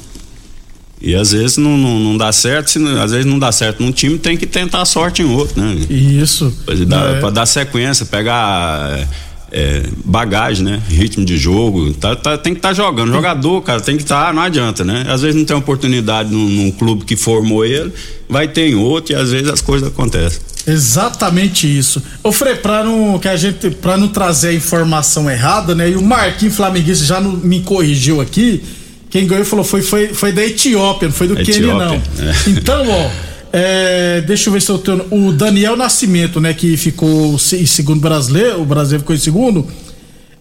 E 1.03 1.15
às 1.15 1.33
vezes 1.33 1.57
não, 1.59 1.77
não, 1.77 1.99
não 2.01 2.17
dá 2.17 2.33
certo, 2.33 2.71
se 2.71 2.79
às 2.99 3.11
vezes 3.11 3.27
não 3.27 3.39
dá 3.39 3.53
certo 3.53 3.83
num 3.83 3.93
time, 3.93 4.17
tem 4.19 4.37
que 4.39 4.47
tentar 4.47 4.81
a 4.81 4.85
sorte 4.87 5.21
em 5.21 5.27
outro, 5.27 5.61
né? 5.61 5.75
isso. 5.91 6.51
Pra 6.65 6.75
dar, 6.77 7.17
É. 7.17 7.21
pra 7.21 7.31
dar 7.31 7.45
sequência, 7.47 8.07
pegar 8.07 9.07
é, 9.57 9.85
bagagem, 10.05 10.65
né? 10.65 10.83
Ritmo 10.89 11.25
de 11.25 11.37
jogo. 11.37 11.95
Tá, 11.95 12.17
tá- 12.17 12.37
tem 12.37 12.55
que 12.55 12.59
estar 12.59 12.75
jogando. 12.75 13.13
Jogador, 13.13 13.63
cara, 13.63 13.81
tem 13.81 13.97
que 13.97 14.03
estar, 14.03 14.35
não 14.35 14.43
adianta, 14.43 14.85
né? 14.85 15.07
Às 15.09 15.23
vezes 15.23 15.37
não 15.37 15.45
tem 15.45 15.57
oportunidade 15.57 16.33
num, 16.33 16.49
num 16.49 16.71
clube 16.73 17.05
que 17.05 17.15
formou 17.15 17.65
ele, 17.65 17.93
vai 18.29 18.49
ter 18.49 18.69
em 18.69 18.75
outro 18.75 19.13
e 19.13 19.17
às 19.17 19.31
vezes 19.31 19.49
as 19.49 19.61
coisas 19.61 19.87
acontecem. 19.87 20.41
Exatamente 20.67 21.67
isso. 21.67 22.03
Ô 22.21 22.33
Frei, 22.33 22.57
pra 22.57 22.83
não, 22.83 23.17
que 23.19 23.29
a 23.29 23.37
gente, 23.37 23.71
pra 23.71 23.97
não 23.97 24.09
trazer 24.09 24.49
a 24.49 24.55
informação 24.55 25.31
errada, 25.31 25.73
né? 25.73 25.91
E 25.91 25.95
o 25.95 26.03
Marquinhos 26.03 26.57
Flamenguista 26.57 27.05
já 27.05 27.21
não, 27.21 27.33
me 27.33 27.61
corrigiu 27.61 28.21
aqui. 28.21 28.61
Quem 29.09 29.25
ganhou 29.29 29.45
falou 29.45 29.65
foi, 29.65 29.83
foi, 29.83 30.09
foi 30.09 30.33
da 30.33 30.45
Etiópia, 30.45 31.07
não 31.07 31.15
foi 31.15 31.29
do 31.29 31.37
Quênia, 31.37 31.75
não. 31.75 31.95
É. 31.95 32.01
Então, 32.49 32.85
ó, 32.91 33.11
é, 33.57 34.21
deixa 34.23 34.49
eu 34.49 34.53
ver 34.53 34.61
se 34.61 34.69
eu 34.69 34.79
tenho. 34.79 35.05
O 35.13 35.31
Daniel 35.31 35.77
Nascimento, 35.77 36.41
né? 36.41 36.53
Que 36.53 36.77
ficou 36.77 37.35
em 37.53 37.67
segundo 37.67 38.01
brasileiro, 38.01 38.61
o 38.61 38.65
brasileiro 38.65 39.03
ficou 39.03 39.15
em 39.15 39.19
segundo. 39.19 39.65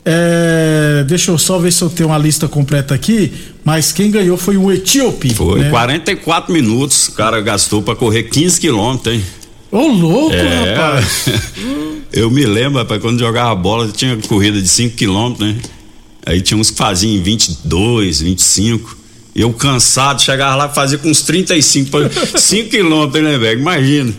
É, 0.03 1.05
deixa 1.07 1.29
eu 1.29 1.37
só 1.37 1.59
ver 1.59 1.71
se 1.71 1.83
eu 1.83 1.91
tenho 1.91 2.09
uma 2.09 2.17
lista 2.17 2.47
completa 2.47 2.95
aqui. 2.95 3.31
Mas 3.63 3.91
quem 3.91 4.09
ganhou 4.09 4.35
foi 4.35 4.57
o 4.57 4.71
Etíope. 4.71 5.31
Foi 5.31 5.59
né? 5.59 5.69
44 5.69 6.51
minutos, 6.51 7.09
o 7.09 7.11
cara 7.11 7.39
gastou 7.39 7.83
pra 7.83 7.95
correr 7.95 8.23
15 8.23 8.59
quilômetros, 8.59 9.13
hein? 9.13 9.23
Ô, 9.71 9.87
louco, 9.89 10.35
É, 10.35 10.73
rapaz. 10.73 11.25
eu 12.11 12.31
me 12.31 12.47
lembro, 12.47 12.79
rapaz, 12.79 12.99
quando 12.99 13.19
jogava 13.19 13.53
bola, 13.53 13.87
tinha 13.89 14.17
corrida 14.27 14.59
de 14.59 14.67
5 14.67 14.95
quilômetros, 14.95 15.47
né? 15.47 15.55
Aí 16.25 16.41
tinha 16.41 16.59
uns 16.59 16.71
que 16.71 16.77
faziam 16.77 17.11
em 17.13 17.21
22, 17.21 18.21
25. 18.21 19.02
Eu 19.35 19.51
cansado, 19.53 20.21
chegava 20.21 20.55
lá 20.55 20.69
e 20.71 20.75
fazia 20.75 20.97
com 20.97 21.09
uns 21.09 21.21
35, 21.23 21.89
pra- 21.89 22.09
5 22.39 22.69
quilômetros, 22.69 23.23
né, 23.23 23.37
velho? 23.37 23.59
Imagina. 23.59 24.13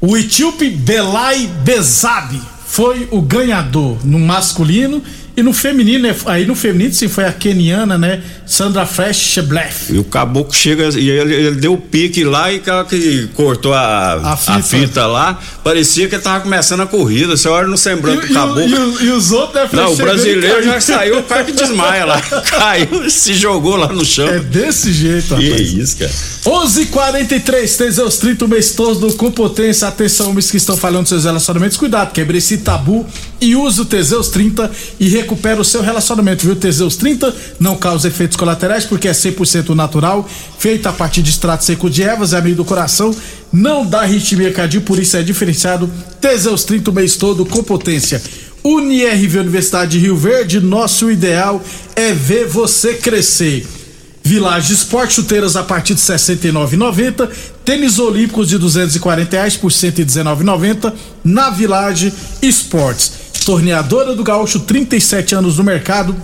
O 0.00 0.16
etíope 0.16 0.70
Belai 0.70 1.46
Bezabi 1.64 2.40
foi 2.66 3.08
o 3.10 3.20
ganhador 3.22 3.98
no 4.04 4.18
masculino 4.18 5.02
e 5.38 5.42
no 5.42 5.52
feminino, 5.52 6.02
né, 6.08 6.16
aí 6.26 6.44
no 6.44 6.56
feminino 6.56 6.92
sim 6.92 7.06
foi 7.06 7.24
a 7.24 7.32
keniana, 7.32 7.96
né? 7.96 8.20
Sandra 8.44 8.84
Fresh 8.84 9.18
Sheblef. 9.18 9.92
E 9.94 9.96
o 9.98 10.02
caboclo 10.02 10.52
chega 10.52 10.88
e 10.98 11.08
ele, 11.08 11.32
ele 11.32 11.56
deu 11.56 11.74
o 11.74 11.78
pique 11.78 12.24
lá 12.24 12.50
e 12.50 12.56
aquela 12.56 12.84
que 12.84 13.28
cortou 13.34 13.72
a, 13.72 14.14
A 14.14 14.32
a, 14.32 14.36
fita. 14.36 14.62
fita. 14.62 15.06
lá, 15.06 15.38
parecia 15.62 16.08
que 16.08 16.16
ele 16.16 16.22
tava 16.22 16.40
começando 16.40 16.80
a 16.80 16.86
corrida. 16.86 17.36
Você 17.36 17.48
olha 17.48 17.68
no 17.68 17.78
semblante 17.78 18.26
do 18.26 18.34
caboclo. 18.34 18.62
e, 19.00 19.04
e, 19.04 19.06
e 19.06 19.10
os 19.12 19.30
outros, 19.30 19.62
né, 19.62 19.68
Não, 19.72 19.92
o 19.92 19.96
brasileiro 19.96 20.60
já 20.64 20.80
saiu, 20.80 21.22
quase 21.22 21.44
que 21.44 21.52
desmaia 21.52 22.04
lá. 22.04 22.20
Caiu, 22.50 23.08
se 23.08 23.32
jogou 23.34 23.76
lá 23.76 23.92
no 23.92 24.04
chão. 24.04 24.26
É 24.26 24.40
desse 24.40 24.92
jeito, 24.92 25.36
que 25.36 25.50
rapaz. 25.50 25.72
isso, 25.72 25.98
cara. 25.98 26.10
11:43 26.44 27.76
Teseus 27.76 28.16
30, 28.18 28.44
o 28.44 28.48
mês 28.48 28.72
todo 28.72 29.12
com 29.14 29.30
potência. 29.30 29.86
Atenção, 29.86 30.30
homens 30.30 30.50
que 30.50 30.56
estão 30.56 30.76
falando 30.76 31.02
dos 31.02 31.10
seus 31.10 31.24
relacionamentos. 31.24 31.76
Cuidado, 31.76 32.12
quebre 32.12 32.38
esse 32.38 32.58
tabu 32.58 33.06
e 33.40 33.54
use 33.54 33.80
o 33.80 33.84
Teseus 33.84 34.28
30 34.28 34.70
e 34.98 35.08
recupera 35.28 35.60
o 35.60 35.64
seu 35.64 35.82
relacionamento, 35.82 36.46
viu? 36.46 36.56
Teseus 36.56 36.96
30 36.96 37.34
não 37.60 37.76
causa 37.76 38.08
efeitos 38.08 38.36
colaterais 38.36 38.86
porque 38.86 39.06
é 39.06 39.12
100% 39.12 39.74
natural, 39.74 40.26
feito 40.58 40.88
a 40.88 40.92
partir 40.92 41.20
de 41.20 41.28
extrato 41.28 41.64
seco 41.64 41.90
de 41.90 42.02
ervas, 42.02 42.32
é 42.32 42.38
amigo 42.38 42.56
do 42.56 42.64
coração, 42.64 43.14
não 43.52 43.84
dá 43.84 44.00
arritmia 44.00 44.50
cardíaca, 44.50 44.86
por 44.86 44.98
isso 44.98 45.16
é 45.18 45.22
diferenciado. 45.22 45.90
Teseus 46.18 46.64
30 46.64 46.90
o 46.90 46.94
mês 46.94 47.16
todo 47.16 47.44
com 47.44 47.62
potência. 47.62 48.22
UniRV 48.64 49.40
Universidade 49.40 49.92
de 49.92 49.98
Rio 49.98 50.16
Verde, 50.16 50.60
nosso 50.60 51.10
ideal 51.10 51.62
é 51.94 52.12
ver 52.12 52.46
você 52.46 52.94
crescer. 52.94 53.66
Village 54.22 54.74
Esporte, 54.74 55.14
chuteiras 55.14 55.56
a 55.56 55.62
partir 55.62 55.94
de 55.94 56.00
R$ 56.00 56.16
69,90. 56.16 57.30
Tênis 57.64 57.98
olímpicos 57.98 58.48
de 58.48 58.58
240 58.58 59.36
reais 59.36 59.56
por 59.56 59.70
R$ 59.70 59.76
119,90 59.76 60.92
na 61.24 61.50
Village 61.50 62.12
Esportes. 62.42 63.27
Torneadora 63.48 64.14
do 64.14 64.22
Gaúcho, 64.22 64.60
37 64.60 65.34
anos 65.34 65.56
no 65.56 65.64
mercado. 65.64 66.14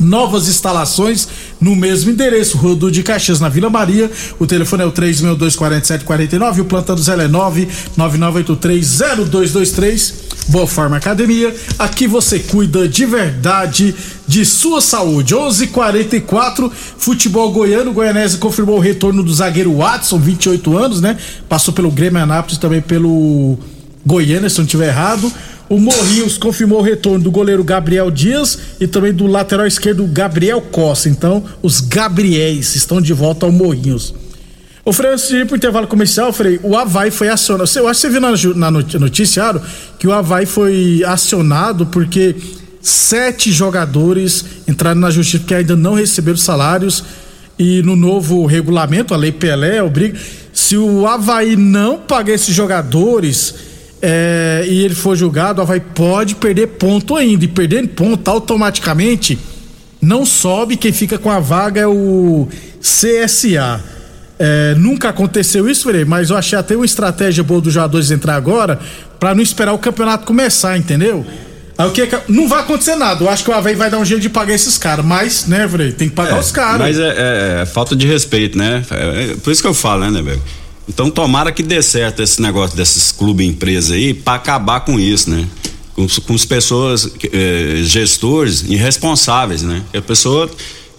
Novas 0.00 0.48
instalações 0.48 1.28
no 1.60 1.76
mesmo 1.76 2.10
endereço, 2.10 2.56
Rua 2.56 2.74
do 2.74 2.90
de 2.90 3.02
Caxias, 3.02 3.38
na 3.38 3.50
Vila 3.50 3.68
Maria. 3.68 4.10
O 4.40 4.46
telefone 4.46 4.82
é 4.82 4.86
o 4.86 4.92
3624749 4.92 6.56
e 6.56 6.62
o 6.62 6.64
plantão 6.64 6.96
do 6.96 7.02
Zé 7.02 7.22
é 7.22 7.28
999830223. 7.28 10.14
Boa 10.48 10.66
Forma 10.66 10.96
Academia. 10.96 11.54
Aqui 11.78 12.06
você 12.06 12.38
cuida 12.38 12.88
de 12.88 13.04
verdade 13.04 13.94
de 14.26 14.46
sua 14.46 14.80
saúde. 14.80 15.34
11:44 15.34 16.72
Futebol 16.96 17.52
goiano. 17.52 17.92
Goianese 17.92 18.38
confirmou 18.38 18.78
o 18.78 18.80
retorno 18.80 19.22
do 19.22 19.34
zagueiro 19.34 19.76
Watson, 19.76 20.18
28 20.18 20.78
anos, 20.78 21.02
né? 21.02 21.18
Passou 21.46 21.74
pelo 21.74 21.90
Grêmio 21.90 22.22
Anápolis 22.22 22.56
também 22.56 22.80
pelo 22.80 23.58
Goiânia, 24.04 24.48
se 24.50 24.58
não 24.58 24.64
estiver 24.64 24.88
errado. 24.88 25.32
O 25.68 25.78
Morrinhos 25.80 26.36
confirmou 26.36 26.80
o 26.80 26.82
retorno 26.82 27.24
do 27.24 27.30
goleiro 27.30 27.64
Gabriel 27.64 28.10
Dias 28.10 28.58
e 28.78 28.86
também 28.86 29.12
do 29.14 29.26
lateral 29.26 29.66
esquerdo 29.66 30.06
Gabriel 30.06 30.60
Costa. 30.60 31.08
Então, 31.08 31.42
os 31.62 31.80
Gabriéis 31.80 32.74
estão 32.76 33.00
de 33.00 33.12
volta 33.14 33.46
ao 33.46 33.52
Morrinhos. 33.52 34.14
Ô, 34.84 34.92
Frei, 34.92 35.12
antes 35.12 35.28
de 35.28 35.36
ir 35.36 35.46
pro 35.46 35.56
intervalo 35.56 35.86
comercial, 35.86 36.30
Frei, 36.34 36.60
o 36.62 36.76
Havaí 36.76 37.10
foi 37.10 37.30
acionado. 37.30 37.70
Eu 37.76 37.88
acho 37.88 38.02
que 38.02 38.06
você 38.06 38.10
viu 38.10 38.20
na, 38.20 38.30
na 38.54 38.70
not- 38.70 38.98
noticiário 38.98 39.60
que 39.98 40.06
o 40.06 40.12
Havaí 40.12 40.44
foi 40.44 41.02
acionado 41.06 41.86
porque 41.86 42.36
sete 42.82 43.50
jogadores 43.50 44.44
entraram 44.68 45.00
na 45.00 45.10
justiça 45.10 45.38
porque 45.38 45.54
ainda 45.54 45.74
não 45.74 45.94
receberam 45.94 46.36
salários. 46.36 47.02
E 47.58 47.80
no 47.82 47.96
novo 47.96 48.44
regulamento, 48.44 49.14
a 49.14 49.16
Lei 49.16 49.32
Pelé 49.32 49.82
obriga. 49.82 50.18
Se 50.52 50.76
o 50.76 51.06
Havaí 51.06 51.56
não 51.56 51.96
pagar 51.98 52.34
esses 52.34 52.54
jogadores 52.54 53.54
é, 54.06 54.66
e 54.68 54.84
ele 54.84 54.94
for 54.94 55.16
julgado, 55.16 55.60
o 55.60 55.62
Havaí 55.62 55.80
pode 55.80 56.34
perder 56.34 56.66
ponto 56.66 57.16
ainda. 57.16 57.42
E 57.44 57.48
perdendo 57.48 57.88
ponto 57.88 58.28
automaticamente 58.28 59.38
não 60.00 60.26
sobe, 60.26 60.76
quem 60.76 60.92
fica 60.92 61.16
com 61.16 61.30
a 61.30 61.40
vaga 61.40 61.80
é 61.80 61.86
o 61.86 62.46
CSA. 62.82 63.82
É, 64.38 64.74
nunca 64.76 65.08
aconteceu 65.08 65.70
isso, 65.70 65.84
Frei, 65.84 66.04
mas 66.04 66.28
eu 66.28 66.36
achei 66.36 66.58
até 66.58 66.76
uma 66.76 66.84
estratégia 66.84 67.42
boa 67.42 67.60
dos 67.62 67.72
jogadores 67.72 68.10
entrar 68.10 68.34
agora 68.34 68.78
pra 69.18 69.34
não 69.34 69.42
esperar 69.42 69.72
o 69.72 69.78
campeonato 69.78 70.26
começar, 70.26 70.76
entendeu? 70.76 71.24
Aí 71.78 71.88
o 71.88 71.90
que 71.92 72.06
que- 72.06 72.20
Não 72.28 72.46
vai 72.46 72.60
acontecer 72.60 72.94
nada. 72.96 73.24
Eu 73.24 73.30
acho 73.30 73.42
que 73.42 73.50
o 73.50 73.54
Havaí 73.54 73.74
vai 73.74 73.88
dar 73.90 73.98
um 73.98 74.04
jeito 74.04 74.20
de 74.20 74.28
pagar 74.28 74.52
esses 74.54 74.76
caras, 74.76 75.04
mas, 75.04 75.46
né, 75.46 75.66
Frei, 75.66 75.92
tem 75.92 76.08
que 76.10 76.14
pagar 76.14 76.38
os 76.38 76.52
caras. 76.52 76.78
Mas 76.78 76.98
é, 76.98 77.08
é- 77.08 77.62
é 77.62 77.66
falta 77.66 77.96
de 77.96 78.06
respeito, 78.06 78.58
né? 78.58 78.84
É- 78.90 79.30
é 79.32 79.36
por 79.42 79.50
isso 79.50 79.62
que 79.62 79.68
eu 79.68 79.74
falo, 79.74 80.02
né, 80.04 80.10
Neberg? 80.10 80.40
Então 80.88 81.10
tomara 81.10 81.50
que 81.50 81.62
dê 81.62 81.80
certo 81.82 82.22
esse 82.22 82.40
negócio 82.42 82.76
desses 82.76 83.10
clubes 83.10 83.46
empresa 83.46 83.94
aí 83.94 84.12
pra 84.12 84.34
acabar 84.34 84.80
com 84.80 84.98
isso, 85.00 85.30
né? 85.30 85.46
Com, 85.94 86.04
os- 86.04 86.18
com 86.18 86.34
as 86.34 86.44
pessoas, 86.44 87.08
eh, 87.32 87.80
gestores 87.84 88.62
irresponsáveis, 88.68 89.62
né? 89.62 89.82
Que 89.90 89.98
a 89.98 90.02
pessoa. 90.02 90.50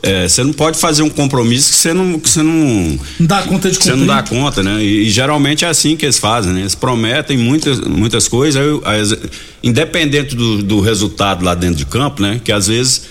eh, 0.01 0.27
Você 0.27 0.43
não 0.43 0.53
pode 0.53 0.77
fazer 0.79 1.03
um 1.03 1.09
compromisso 1.09 1.69
que 1.71 1.75
você 1.77 1.93
não. 1.93 2.19
Que 2.19 2.29
você 2.29 2.41
não 2.41 2.97
dá 3.19 3.41
conta 3.43 3.69
de 3.69 3.77
você 3.77 3.95
não 3.95 4.05
dá 4.07 4.23
conta, 4.23 4.63
né? 4.63 4.83
E, 4.83 5.05
e 5.07 5.09
geralmente 5.09 5.65
é 5.65 5.67
assim 5.67 5.95
que 5.95 6.05
eles 6.05 6.17
fazem, 6.17 6.51
né? 6.53 6.61
Eles 6.61 6.75
prometem 6.75 7.37
muitas, 7.37 7.79
muitas 7.81 8.27
coisas, 8.27 8.61
as- 8.83 9.15
independente 9.63 10.35
do, 10.35 10.63
do 10.63 10.79
resultado 10.79 11.43
lá 11.45 11.53
dentro 11.55 11.75
de 11.75 11.85
campo, 11.85 12.21
né? 12.21 12.39
Que 12.43 12.51
às 12.51 12.67
vezes 12.67 13.01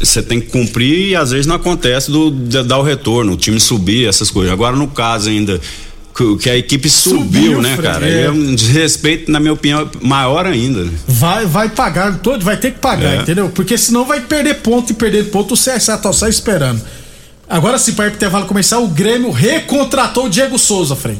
você 0.00 0.22
tem 0.22 0.40
que 0.40 0.48
cumprir 0.48 1.08
e 1.10 1.16
às 1.16 1.30
vezes 1.30 1.46
não 1.46 1.56
acontece 1.56 2.10
do, 2.10 2.30
de 2.30 2.62
dar 2.64 2.78
o 2.78 2.82
retorno, 2.82 3.32
o 3.32 3.36
time 3.36 3.58
subir, 3.58 4.06
essas 4.06 4.30
coisas. 4.30 4.52
Agora, 4.52 4.76
no 4.76 4.88
caso 4.88 5.30
ainda. 5.30 5.58
Que, 6.40 6.48
a 6.48 6.56
equipe 6.56 6.88
subiu, 6.88 7.18
Subiu, 7.22 7.62
né, 7.62 7.74
Fred, 7.76 7.82
cara? 7.92 8.08
é. 8.08 8.18
Aí 8.18 8.24
é 8.26 8.30
um 8.30 8.54
desrespeito, 8.54 9.30
na 9.32 9.40
minha 9.40 9.52
opinião, 9.52 9.90
maior 10.00 10.46
ainda. 10.46 10.86
Vai, 11.08 11.44
vai 11.44 11.68
pagar, 11.70 12.18
todo, 12.18 12.44
vai 12.44 12.56
ter 12.56 12.70
que 12.70 12.78
pagar, 12.78 13.14
É. 13.14 13.22
entendeu? 13.22 13.48
Porque 13.48 13.76
senão 13.76 14.04
vai 14.04 14.20
perder 14.20 14.54
ponto 14.56 14.92
e 14.92 14.94
perder 14.94 15.24
ponto, 15.30 15.54
o 15.54 15.56
CSA 15.56 15.98
tá 15.98 16.12
só 16.12 16.28
esperando. 16.28 16.80
Agora 17.48 17.78
sim, 17.78 17.92
para 17.94 18.04
o 18.10 18.14
intervalo 18.14 18.46
começar, 18.46 18.78
o 18.78 18.86
Grêmio 18.86 19.30
recontratou 19.32 20.26
o 20.26 20.30
Diego 20.30 20.56
Souza, 20.58 20.94
Frei. 20.94 21.18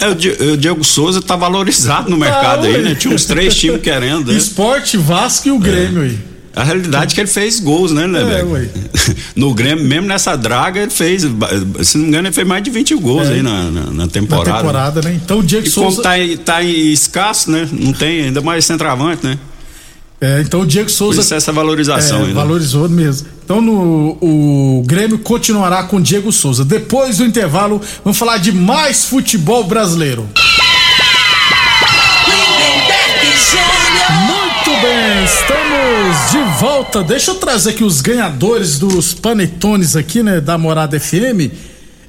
É, 0.00 0.08
o, 0.08 0.14
Di- 0.14 0.28
o 0.52 0.56
Diego 0.58 0.84
Souza 0.84 1.22
tá 1.22 1.34
valorizado 1.34 2.10
no 2.10 2.18
mercado 2.18 2.66
aí, 2.66 2.74
ué. 2.74 2.78
né? 2.82 2.94
Tinha 2.94 3.14
uns 3.14 3.24
três 3.24 3.54
times 3.56 3.80
querendo. 3.80 4.30
né? 4.30 4.36
Esporte, 4.38 4.98
Vasco 4.98 5.48
e 5.48 5.50
o 5.50 5.58
Grêmio 5.58 6.02
aí. 6.02 6.18
A 6.54 6.62
realidade 6.64 7.12
é 7.12 7.14
que 7.14 7.20
ele 7.22 7.28
fez 7.30 7.58
gols, 7.60 7.92
né, 7.92 8.06
né, 8.06 8.20
É. 8.20 8.68
No 9.34 9.54
Grêmio, 9.54 9.84
mesmo 9.84 10.06
nessa 10.06 10.36
draga, 10.36 10.80
ele 10.82 10.90
fez. 10.90 11.22
Se 11.82 11.96
não 11.96 12.02
me 12.04 12.08
engano, 12.08 12.28
ele 12.28 12.34
fez 12.34 12.46
mais 12.46 12.62
de 12.62 12.70
20 12.70 12.94
gols 12.96 13.28
aí 13.28 13.42
na, 13.42 13.64
na, 13.64 13.80
na 13.82 13.90
Na 13.92 14.06
temporada. 14.06 14.58
temporada, 14.58 15.00
né? 15.02 15.18
Então 15.24 15.38
o 15.38 15.42
Diego 15.42 15.66
E 15.66 15.70
como 15.70 15.86
Souza. 15.90 16.02
tá, 16.02 16.18
em- 16.18 16.36
tá 16.36 16.62
em 16.62 16.92
escasso, 16.92 17.50
né? 17.50 17.66
Não 17.72 17.92
tem 17.92 18.24
ainda 18.24 18.40
mais 18.40 18.64
centroavante, 18.64 19.24
né? 19.26 19.38
É, 20.20 20.40
então 20.40 20.60
o 20.60 20.66
Diego 20.66 20.88
Por 20.88 20.94
Souza. 20.94 21.20
isso 21.20 21.34
essa 21.34 21.50
valorização 21.50 22.18
É, 22.18 22.20
aí, 22.22 22.28
né? 22.28 22.34
valorizou 22.34 22.88
mesmo. 22.88 23.26
Então 23.44 23.60
no, 23.60 24.16
o 24.20 24.84
Grêmio 24.86 25.18
continuará 25.18 25.82
com 25.84 26.00
Diego 26.00 26.30
Souza. 26.30 26.64
Depois 26.64 27.16
do 27.18 27.24
intervalo, 27.24 27.80
vamos 28.04 28.16
falar 28.18 28.36
de 28.36 28.52
mais 28.52 29.04
futebol 29.06 29.64
brasileiro. 29.64 30.28
De 36.32 36.42
volta. 36.58 37.04
Deixa 37.04 37.30
eu 37.32 37.34
trazer 37.34 37.70
aqui 37.70 37.84
os 37.84 38.00
ganhadores 38.00 38.78
dos 38.78 39.12
panetones 39.12 39.94
aqui, 39.94 40.22
né, 40.22 40.40
da 40.40 40.56
Morada 40.56 40.98
FM. 40.98 41.52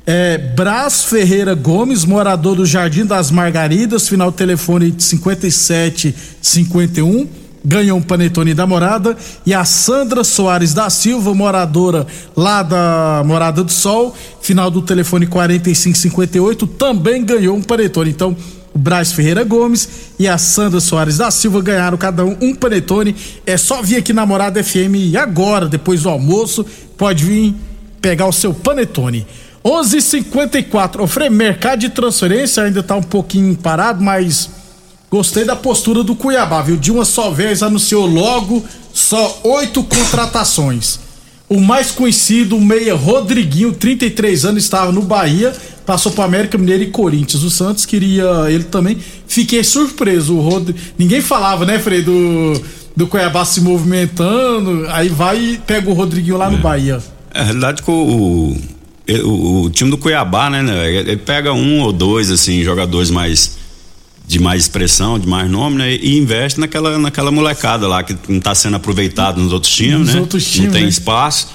É, 0.05 0.37
Brás 0.37 1.03
Ferreira 1.03 1.53
Gomes, 1.53 2.05
morador 2.05 2.55
do 2.55 2.65
Jardim 2.65 3.05
das 3.05 3.29
Margaridas, 3.29 4.07
final 4.07 4.31
telefone 4.31 4.91
de 4.91 5.03
5751, 5.03 7.27
ganhou 7.65 7.97
um 7.97 8.01
panetone 8.01 8.53
da 8.53 8.65
Morada. 8.65 9.17
E 9.45 9.53
a 9.53 9.65
Sandra 9.65 10.23
Soares 10.23 10.73
da 10.73 10.89
Silva, 10.89 11.33
moradora 11.33 12.07
lá 12.33 12.63
da 12.63 13.23
Morada 13.25 13.61
do 13.61 13.73
Sol, 13.73 14.15
final 14.39 14.71
do 14.71 14.81
telefone 14.81 15.27
4558, 15.27 16.65
também 16.65 17.25
ganhou 17.25 17.57
um 17.57 17.61
panetone. 17.61 18.11
Então, 18.11 18.37
o 18.73 18.79
Braz 18.79 19.11
Ferreira 19.11 19.43
Gomes 19.43 19.87
e 20.17 20.27
a 20.27 20.37
Sandra 20.37 20.79
Soares 20.79 21.17
da 21.17 21.29
Silva 21.29 21.61
ganharam 21.61 21.97
cada 21.97 22.25
um 22.25 22.35
um 22.41 22.55
panetone. 22.55 23.15
É 23.45 23.55
só 23.55 23.81
vir 23.81 23.97
aqui 23.97 24.11
na 24.11 24.25
Morada 24.25 24.63
FM 24.63 25.15
agora, 25.21 25.67
depois 25.67 26.03
do 26.03 26.09
almoço, 26.09 26.65
pode 26.97 27.23
vir 27.23 27.55
pegar 28.01 28.27
o 28.27 28.33
seu 28.33 28.53
panetone. 28.53 29.25
11:54. 29.63 31.03
O 31.03 31.07
Frei, 31.07 31.29
mercado 31.29 31.79
de 31.79 31.89
transferência 31.89 32.63
ainda 32.63 32.83
tá 32.83 32.95
um 32.95 33.03
pouquinho 33.03 33.55
parado, 33.55 34.03
mas 34.03 34.49
gostei 35.09 35.45
da 35.45 35.55
postura 35.55 36.03
do 36.03 36.15
Cuiabá, 36.15 36.61
viu? 36.61 36.75
De 36.75 36.91
uma 36.91 37.05
só 37.05 37.31
vez 37.31 37.63
anunciou 37.63 38.05
logo 38.05 38.63
só 38.93 39.39
oito 39.43 39.83
contratações. 39.83 40.99
O 41.47 41.59
mais 41.59 41.91
conhecido, 41.91 42.57
o 42.57 42.61
meia 42.61 42.95
Rodriguinho, 42.95 43.73
33 43.73 44.45
anos, 44.45 44.63
estava 44.63 44.91
no 44.91 45.01
Bahia, 45.01 45.53
passou 45.85 46.11
para 46.11 46.25
América 46.25 46.57
Mineiro 46.57 46.83
e 46.83 46.87
Corinthians. 46.87 47.43
O 47.43 47.49
Santos 47.49 47.85
queria 47.85 48.45
ele 48.49 48.63
também. 48.63 48.97
Fiquei 49.27 49.63
surpreso. 49.63 50.35
O 50.35 50.41
Rod... 50.41 50.69
Ninguém 50.97 51.21
falava, 51.21 51.65
né, 51.65 51.79
Frei, 51.79 52.01
do, 52.01 52.61
do 52.95 53.07
Cuiabá 53.07 53.45
se 53.45 53.61
movimentando. 53.61 54.85
Aí 54.89 55.09
vai 55.09 55.37
e 55.39 55.57
pega 55.57 55.89
o 55.89 55.93
Rodriguinho 55.93 56.37
lá 56.37 56.49
no 56.49 56.57
Bahia. 56.57 57.01
É, 57.33 57.41
a 57.41 57.43
realidade 57.43 57.81
é 57.81 57.85
que 57.85 57.91
o, 57.91 58.55
o, 59.23 59.63
o 59.63 59.69
time 59.69 59.89
do 59.89 59.97
Cuiabá, 59.97 60.49
né, 60.49 60.61
né, 60.61 60.93
ele 60.93 61.17
pega 61.17 61.53
um 61.53 61.81
ou 61.81 61.91
dois, 61.91 62.31
assim, 62.31 62.63
jogadores 62.63 63.09
mais 63.09 63.63
de 64.25 64.39
mais 64.39 64.63
expressão, 64.63 65.19
de 65.19 65.27
mais 65.27 65.49
nome, 65.49 65.77
né? 65.77 65.93
E 65.95 66.17
investe 66.17 66.59
naquela, 66.59 66.97
naquela 66.97 67.29
molecada 67.29 67.87
lá 67.87 68.01
que 68.03 68.15
não 68.27 68.37
está 68.37 68.55
sendo 68.55 68.77
aproveitado 68.77 69.41
nos 69.41 69.51
outros 69.51 69.73
times, 69.73 69.99
Nos 69.99 70.15
né? 70.15 70.21
outros 70.21 70.45
times, 70.45 70.67
não 70.67 70.73
tem 70.73 70.83
né? 70.83 70.89
espaço. 70.89 71.49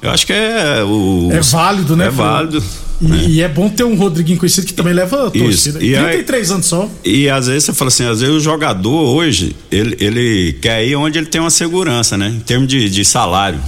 Eu 0.00 0.10
acho 0.10 0.26
que 0.26 0.32
é 0.32 0.82
o. 0.84 1.30
É 1.32 1.40
válido, 1.40 1.96
né? 1.96 2.06
É 2.06 2.10
válido. 2.10 2.62
E, 3.02 3.06
né? 3.08 3.24
e 3.28 3.42
é 3.42 3.48
bom 3.48 3.68
ter 3.68 3.82
um 3.84 3.96
Rodriguinho 3.96 4.38
conhecido 4.38 4.66
que 4.66 4.72
também 4.74 4.92
leva 4.94 5.24
a 5.24 5.26
Isso. 5.36 5.38
torcida. 5.44 5.82
E 5.84 5.96
aí- 5.96 6.04
33 6.12 6.50
anos 6.52 6.66
só. 6.66 6.88
E 7.04 7.28
às 7.28 7.46
vezes 7.48 7.64
você 7.64 7.72
fala 7.72 7.88
assim, 7.88 8.04
às 8.06 8.20
vezes 8.20 8.34
o 8.34 8.40
jogador 8.40 8.90
hoje, 9.16 9.56
ele, 9.70 9.96
ele 10.00 10.52
quer 10.60 10.86
ir 10.86 10.94
onde 10.96 11.18
ele 11.18 11.26
tem 11.26 11.40
uma 11.40 11.50
segurança, 11.50 12.16
né? 12.16 12.28
Em 12.28 12.40
termos 12.40 12.68
de, 12.68 12.88
de 12.88 13.04
salário. 13.04 13.58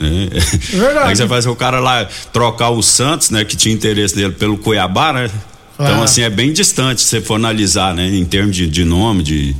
né? 0.00 0.28
Verdade. 0.72 1.08
Aí 1.10 1.16
você 1.16 1.28
faz 1.28 1.46
o 1.46 1.54
cara 1.54 1.78
lá 1.78 2.04
trocar 2.32 2.70
o 2.70 2.82
Santos, 2.82 3.30
né? 3.30 3.44
Que 3.44 3.56
tinha 3.56 3.72
interesse 3.74 4.14
dele 4.16 4.32
pelo 4.32 4.58
Cuiabá, 4.58 5.12
né? 5.12 5.30
Então, 5.74 6.00
Ah. 6.00 6.04
assim, 6.04 6.22
é 6.22 6.28
bem 6.30 6.52
distante 6.52 7.00
se 7.00 7.06
você 7.08 7.20
for 7.20 7.36
analisar, 7.36 7.94
né? 7.94 8.06
Em 8.08 8.24
termos 8.24 8.54
de, 8.56 8.66
de 8.66 8.84
nome, 8.84 9.22
de. 9.22 9.54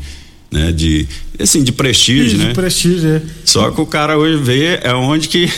Né, 0.52 0.72
de 0.72 1.06
assim 1.38 1.62
de 1.62 1.70
prestígio, 1.70 2.36
de 2.36 2.44
né? 2.46 2.52
prestígio, 2.52 3.08
é. 3.08 3.22
Só 3.44 3.70
que 3.70 3.80
o 3.80 3.86
cara 3.86 4.18
hoje 4.18 4.36
vê 4.42 4.80
é 4.82 4.92
onde 4.92 5.28
que 5.28 5.48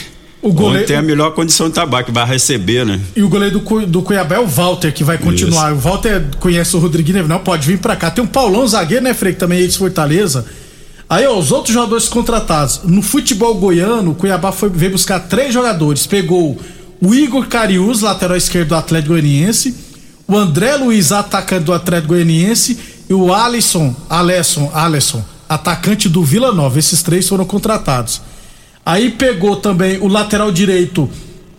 O 0.43 0.53
goleiro- 0.53 0.87
tem 0.89 0.97
a 0.97 1.03
melhor 1.03 1.31
condição 1.35 1.69
de 1.69 1.75
trabalho 1.75 2.05
que 2.05 2.11
vai 2.11 2.27
receber, 2.27 2.85
né? 2.85 3.01
E 3.15 3.23
o 3.23 3.29
goleiro 3.29 3.61
do, 3.61 3.87
do 3.87 4.03
Cuiabá 4.03 4.35
é 4.35 4.39
o 4.41 4.47
Walter, 4.47 4.93
que 4.93 5.05
vai 5.05 5.17
continuar. 5.17 5.73
O 5.73 5.77
Walter 5.79 6.21
conhece 6.41 6.75
o 6.75 6.81
Rodriguinho, 6.81 7.29
não 7.29 7.39
pode 7.39 7.67
vir 7.67 7.79
pra 7.79 7.95
cá. 7.95 8.11
Tem 8.11 8.25
um 8.25 8.27
Paulão 8.27 8.67
zagueiro, 8.67 9.05
né, 9.05 9.15
Frei, 9.15 9.33
que 9.35 9.39
também 9.39 9.63
é 9.63 9.67
de 9.67 9.79
Fortaleza. 9.79 10.45
Aí, 11.09 11.25
ó, 11.27 11.39
os 11.39 11.53
outros 11.53 11.73
jogadores 11.73 12.09
contratados. 12.09 12.81
No 12.85 13.03
futebol 13.03 13.55
goiano, 13.55 14.11
o 14.11 14.15
Cuiabá 14.15 14.51
foi, 14.51 14.69
veio 14.69 14.93
buscar 14.93 15.21
três 15.21 15.55
jogadores. 15.55 16.07
Pegou 16.07 16.59
o 17.01 17.15
Igor 17.15 17.47
Carius, 17.47 18.01
lateral 18.01 18.37
esquerdo 18.37 18.69
do 18.69 18.75
Atlético 18.75 19.13
Goianiense, 19.13 19.75
o 20.27 20.37
André 20.37 20.75
Luiz, 20.77 21.13
atacante 21.13 21.65
do 21.65 21.73
Atlético 21.73 22.15
Goianiense, 22.15 22.79
e 23.09 23.15
o 23.15 23.33
Alisson, 23.33 23.95
Alesson, 24.09 24.71
Alisson, 24.75 25.23
atacante 25.49 26.09
do 26.09 26.25
Vila 26.25 26.51
Nova. 26.53 26.79
Esses 26.79 27.03
três 27.03 27.29
foram 27.29 27.45
contratados. 27.45 28.21
Aí 28.85 29.11
pegou 29.11 29.57
também 29.57 29.99
o 29.99 30.09
lateral 30.09 30.51
direito 30.51 31.09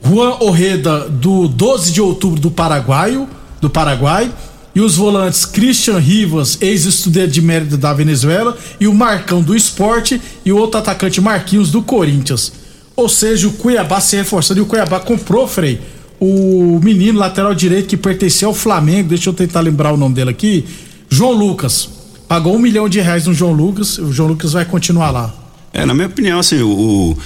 Juan 0.05 0.37
Orreda 0.41 1.07
do 1.07 1.47
12 1.47 1.91
de 1.91 2.01
outubro 2.01 2.39
do 2.39 2.51
Paraguaio, 2.51 3.27
do 3.61 3.69
Paraguai, 3.69 4.29
e 4.75 4.81
os 4.81 4.97
volantes 4.97 5.45
Christian 5.45 5.99
Rivas, 5.99 6.57
ex-estudante 6.61 7.33
de 7.33 7.41
mérito 7.41 7.77
da 7.77 7.93
Venezuela, 7.93 8.57
e 8.79 8.87
o 8.87 8.93
Marcão 8.93 9.41
do 9.41 9.55
Esporte 9.55 10.19
e 10.43 10.51
o 10.51 10.57
outro 10.57 10.79
atacante 10.79 11.21
Marquinhos 11.21 11.71
do 11.71 11.81
Corinthians. 11.81 12.51
Ou 12.95 13.07
seja, 13.07 13.47
o 13.47 13.53
Cuiabá 13.53 14.01
se 14.01 14.17
reforçando 14.17 14.59
e 14.59 14.63
o 14.63 14.65
Cuiabá 14.65 14.99
comprou, 14.99 15.47
Frei, 15.47 15.79
o 16.19 16.79
menino 16.83 17.19
lateral 17.19 17.53
direito 17.53 17.87
que 17.87 17.97
pertencia 17.97 18.47
ao 18.47 18.53
Flamengo, 18.53 19.09
deixa 19.09 19.29
eu 19.29 19.33
tentar 19.33 19.61
lembrar 19.61 19.93
o 19.93 19.97
nome 19.97 20.15
dele 20.15 20.31
aqui, 20.31 20.65
João 21.09 21.31
Lucas. 21.31 21.89
Pagou 22.27 22.55
um 22.55 22.59
milhão 22.59 22.89
de 22.89 22.99
reais 22.99 23.25
no 23.25 23.33
João 23.33 23.53
Lucas, 23.53 23.97
o 23.97 24.11
João 24.11 24.29
Lucas 24.29 24.53
vai 24.53 24.65
continuar 24.65 25.11
lá. 25.11 25.42
É, 25.73 25.85
na 25.85 25.93
minha 25.93 26.07
opinião, 26.07 26.39
assim, 26.39 26.61
o, 26.61 26.69
o- 26.69 27.17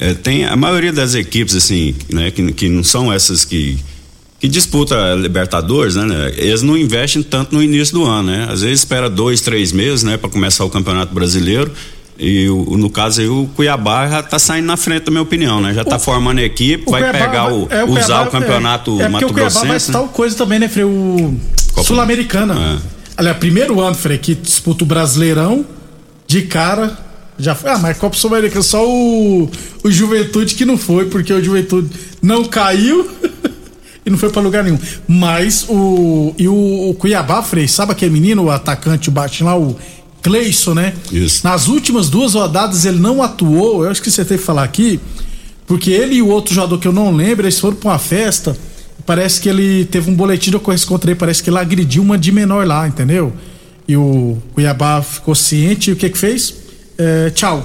é, 0.00 0.12
tem 0.14 0.44
a 0.44 0.56
maioria 0.56 0.92
das 0.92 1.14
equipes, 1.14 1.54
assim, 1.54 1.94
né, 2.12 2.30
que, 2.30 2.52
que 2.52 2.68
não 2.68 2.82
são 2.84 3.12
essas 3.12 3.44
que 3.44 3.78
que 4.40 4.48
disputa 4.48 4.94
a 4.94 5.14
Libertadores, 5.14 5.94
né, 5.94 6.04
né, 6.04 6.32
Eles 6.36 6.60
não 6.60 6.76
investem 6.76 7.22
tanto 7.22 7.54
no 7.54 7.62
início 7.62 7.94
do 7.94 8.04
ano, 8.04 8.30
né? 8.30 8.46
Às 8.50 8.60
vezes 8.60 8.80
espera 8.80 9.08
dois, 9.08 9.40
três 9.40 9.72
meses, 9.72 10.02
né, 10.02 10.18
para 10.18 10.28
começar 10.28 10.64
o 10.66 10.68
Campeonato 10.70 11.14
Brasileiro. 11.14 11.72
E 12.18 12.46
o- 12.50 12.76
no 12.76 12.90
caso 12.90 13.22
aí 13.22 13.26
o 13.28 13.48
Cuiabá 13.56 14.06
já 14.06 14.22
tá 14.22 14.38
saindo 14.38 14.66
na 14.66 14.76
frente, 14.76 15.06
na 15.06 15.12
minha 15.12 15.22
opinião, 15.22 15.62
né? 15.62 15.72
Já 15.72 15.82
tá 15.82 15.98
formando 15.98 16.40
a 16.40 16.42
equipe, 16.42 16.84
O 16.86 16.90
vai 16.90 17.00
Cuiabá 17.04 17.18
pegar 17.26 17.54
o, 17.54 17.66
é, 17.70 17.84
usar 17.84 18.04
Cuiabá 18.04 18.22
o 18.22 18.30
campeonato 18.30 19.00
é, 19.00 19.04
é 19.04 19.08
Mato 19.08 19.24
o 19.26 19.32
Cuiabá 19.32 19.50
vai 19.50 19.62
Grossense. 19.62 19.90
estar 19.90 19.98
né? 20.00 20.04
o 20.04 20.08
coisa 20.08 20.36
também, 20.36 20.58
né, 20.58 20.68
Frei? 20.68 20.84
O 20.84 21.34
Sul-Americana. 21.82 22.54
É. 22.54 22.88
Aliás, 23.16 23.38
primeiro 23.38 23.80
ano, 23.80 23.94
Frei, 23.94 24.18
que 24.18 24.34
disputa 24.34 24.84
o 24.84 24.86
Brasileirão 24.86 25.64
de 26.26 26.42
cara. 26.42 26.98
Já 27.38 27.54
foi. 27.54 27.70
Ah, 27.70 27.78
mas 27.78 27.98
Copa 27.98 28.16
Sul-Americana, 28.16 28.62
só 28.62 28.88
o, 28.88 29.50
o 29.82 29.90
Juventude 29.90 30.54
que 30.54 30.64
não 30.64 30.78
foi, 30.78 31.06
porque 31.06 31.32
o 31.32 31.42
Juventude 31.42 31.90
não 32.22 32.44
caiu 32.44 33.10
e 34.06 34.10
não 34.10 34.16
foi 34.16 34.30
pra 34.30 34.40
lugar 34.40 34.62
nenhum. 34.62 34.78
Mas 35.08 35.66
o. 35.68 36.34
E 36.38 36.46
o, 36.46 36.90
o 36.90 36.94
Cuiabá, 36.94 37.42
Frei, 37.42 37.66
sabe 37.66 37.92
aquele 37.92 38.12
menino, 38.12 38.44
o 38.44 38.50
atacante, 38.50 39.08
o 39.08 39.12
baixinho 39.12 39.50
lá, 39.50 39.58
o 39.58 39.76
Cleison, 40.22 40.74
né? 40.74 40.94
Isso. 41.12 41.44
Nas 41.44 41.66
últimas 41.68 42.08
duas 42.08 42.34
rodadas 42.34 42.84
ele 42.84 42.98
não 42.98 43.22
atuou, 43.22 43.84
eu 43.84 43.90
acho 43.90 44.02
que 44.02 44.10
você 44.10 44.24
tem 44.24 44.38
que 44.38 44.44
falar 44.44 44.62
aqui, 44.62 45.00
porque 45.66 45.90
ele 45.90 46.16
e 46.16 46.22
o 46.22 46.28
outro 46.28 46.54
jogador 46.54 46.78
que 46.78 46.86
eu 46.88 46.92
não 46.92 47.14
lembro, 47.14 47.44
eles 47.44 47.58
foram 47.58 47.76
pra 47.76 47.90
uma 47.90 47.98
festa. 47.98 48.56
Parece 49.04 49.38
que 49.38 49.50
ele 49.50 49.84
teve 49.84 50.10
um 50.10 50.14
boletim 50.14 50.50
de 50.50 50.56
ocorrência 50.56 50.88
contra 50.88 51.10
ele, 51.10 51.18
parece 51.18 51.42
que 51.42 51.50
ele 51.50 51.58
agrediu 51.58 52.02
uma 52.02 52.16
de 52.16 52.32
menor 52.32 52.66
lá, 52.66 52.88
entendeu? 52.88 53.34
E 53.86 53.96
o 53.96 54.38
Cuiabá 54.54 55.02
ficou 55.02 55.34
ciente 55.34 55.90
e 55.90 55.92
o 55.92 55.96
que 55.96 56.08
que 56.08 56.16
fez? 56.16 56.63
É, 56.98 57.30
tchau. 57.30 57.62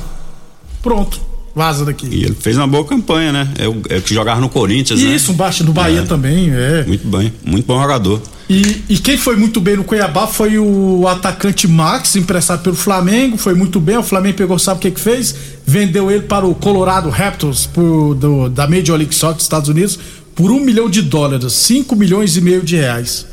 Pronto, 0.82 1.20
vaza 1.56 1.84
daqui. 1.86 2.08
E 2.10 2.24
ele 2.24 2.36
fez 2.40 2.56
uma 2.58 2.68
boa 2.68 2.86
campanha, 2.86 3.32
né? 3.32 3.50
É 3.90 3.98
é 3.98 4.02
que 4.02 4.14
jogava 4.14 4.40
no 4.40 4.50
Corinthians, 4.50 5.02
né? 5.02 5.14
Isso, 5.16 5.34
baixo 5.34 5.64
do 5.64 5.74
Bahia 5.74 6.02
É. 6.02 6.04
também, 6.06 6.50
é. 6.52 6.84
Muito 6.88 7.08
bem, 7.08 7.34
muito 7.46 7.66
bom 7.66 7.80
jogador. 7.82 8.22
E, 8.50 8.84
e 8.90 8.98
quem 8.98 9.16
foi 9.18 9.36
muito 9.36 9.62
bem 9.62 9.76
no 9.76 9.84
Cuiabá 9.84 10.26
foi 10.26 10.58
o 10.58 11.08
atacante 11.08 11.68
Max, 11.68 12.16
emprestado 12.16 12.64
pelo 12.64 12.76
Flamengo, 12.76 13.38
foi 13.38 13.54
muito 13.54 13.80
bem. 13.80 13.98
O 13.98 14.02
Flamengo 14.04 14.38
pegou, 14.38 14.58
sabe 14.58 14.78
o 14.80 14.82
que 14.82 14.90
que 14.92 15.00
fez? 15.00 15.36
Vendeu 15.66 16.10
ele 16.10 16.24
para 16.24 16.48
o 16.48 16.56
Colorado 16.56 17.10
Raptors 17.10 17.68
por, 17.68 18.16
do- 18.16 18.50
da 18.50 18.68
Major 18.68 18.98
League 18.98 19.14
Soccer 19.14 19.36
dos 19.36 19.44
Estados 19.44 19.70
Unidos 19.70 20.00
por 20.34 20.50
um 20.50 20.60
milhão 20.62 20.90
de 20.90 21.02
dólares, 21.04 21.54
5 21.54 21.96
milhões 21.96 22.38
e 22.38 22.42
meio 22.42 22.64
de 22.64 22.76
reais. 22.78 23.28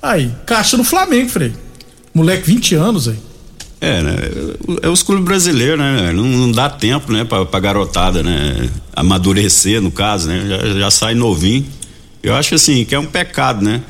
Aí, 0.00 0.30
caixa 0.46 0.76
no 0.78 0.84
Flamengo, 0.84 1.28
Frei. 1.28 1.52
Moleque, 2.14 2.46
20 2.46 2.74
anos, 2.74 3.08
aí. 3.08 3.16
É, 3.82 4.00
né? 4.00 4.14
É 4.80 4.88
os 4.88 5.02
clubes 5.02 5.24
brasileiros, 5.24 5.76
né? 5.76 6.12
Não, 6.12 6.22
não 6.22 6.52
dá 6.52 6.70
tempo, 6.70 7.12
né? 7.12 7.24
Pra, 7.24 7.44
pra 7.44 7.58
garotada, 7.58 8.22
né? 8.22 8.70
Amadurecer, 8.94 9.82
no 9.82 9.90
caso, 9.90 10.28
né? 10.28 10.46
Já, 10.48 10.78
já 10.78 10.90
sai 10.92 11.16
novinho. 11.16 11.66
Eu 12.22 12.32
acho 12.36 12.54
assim, 12.54 12.84
que 12.84 12.94
é 12.94 12.98
um 13.00 13.06
pecado, 13.06 13.64
né? 13.64 13.82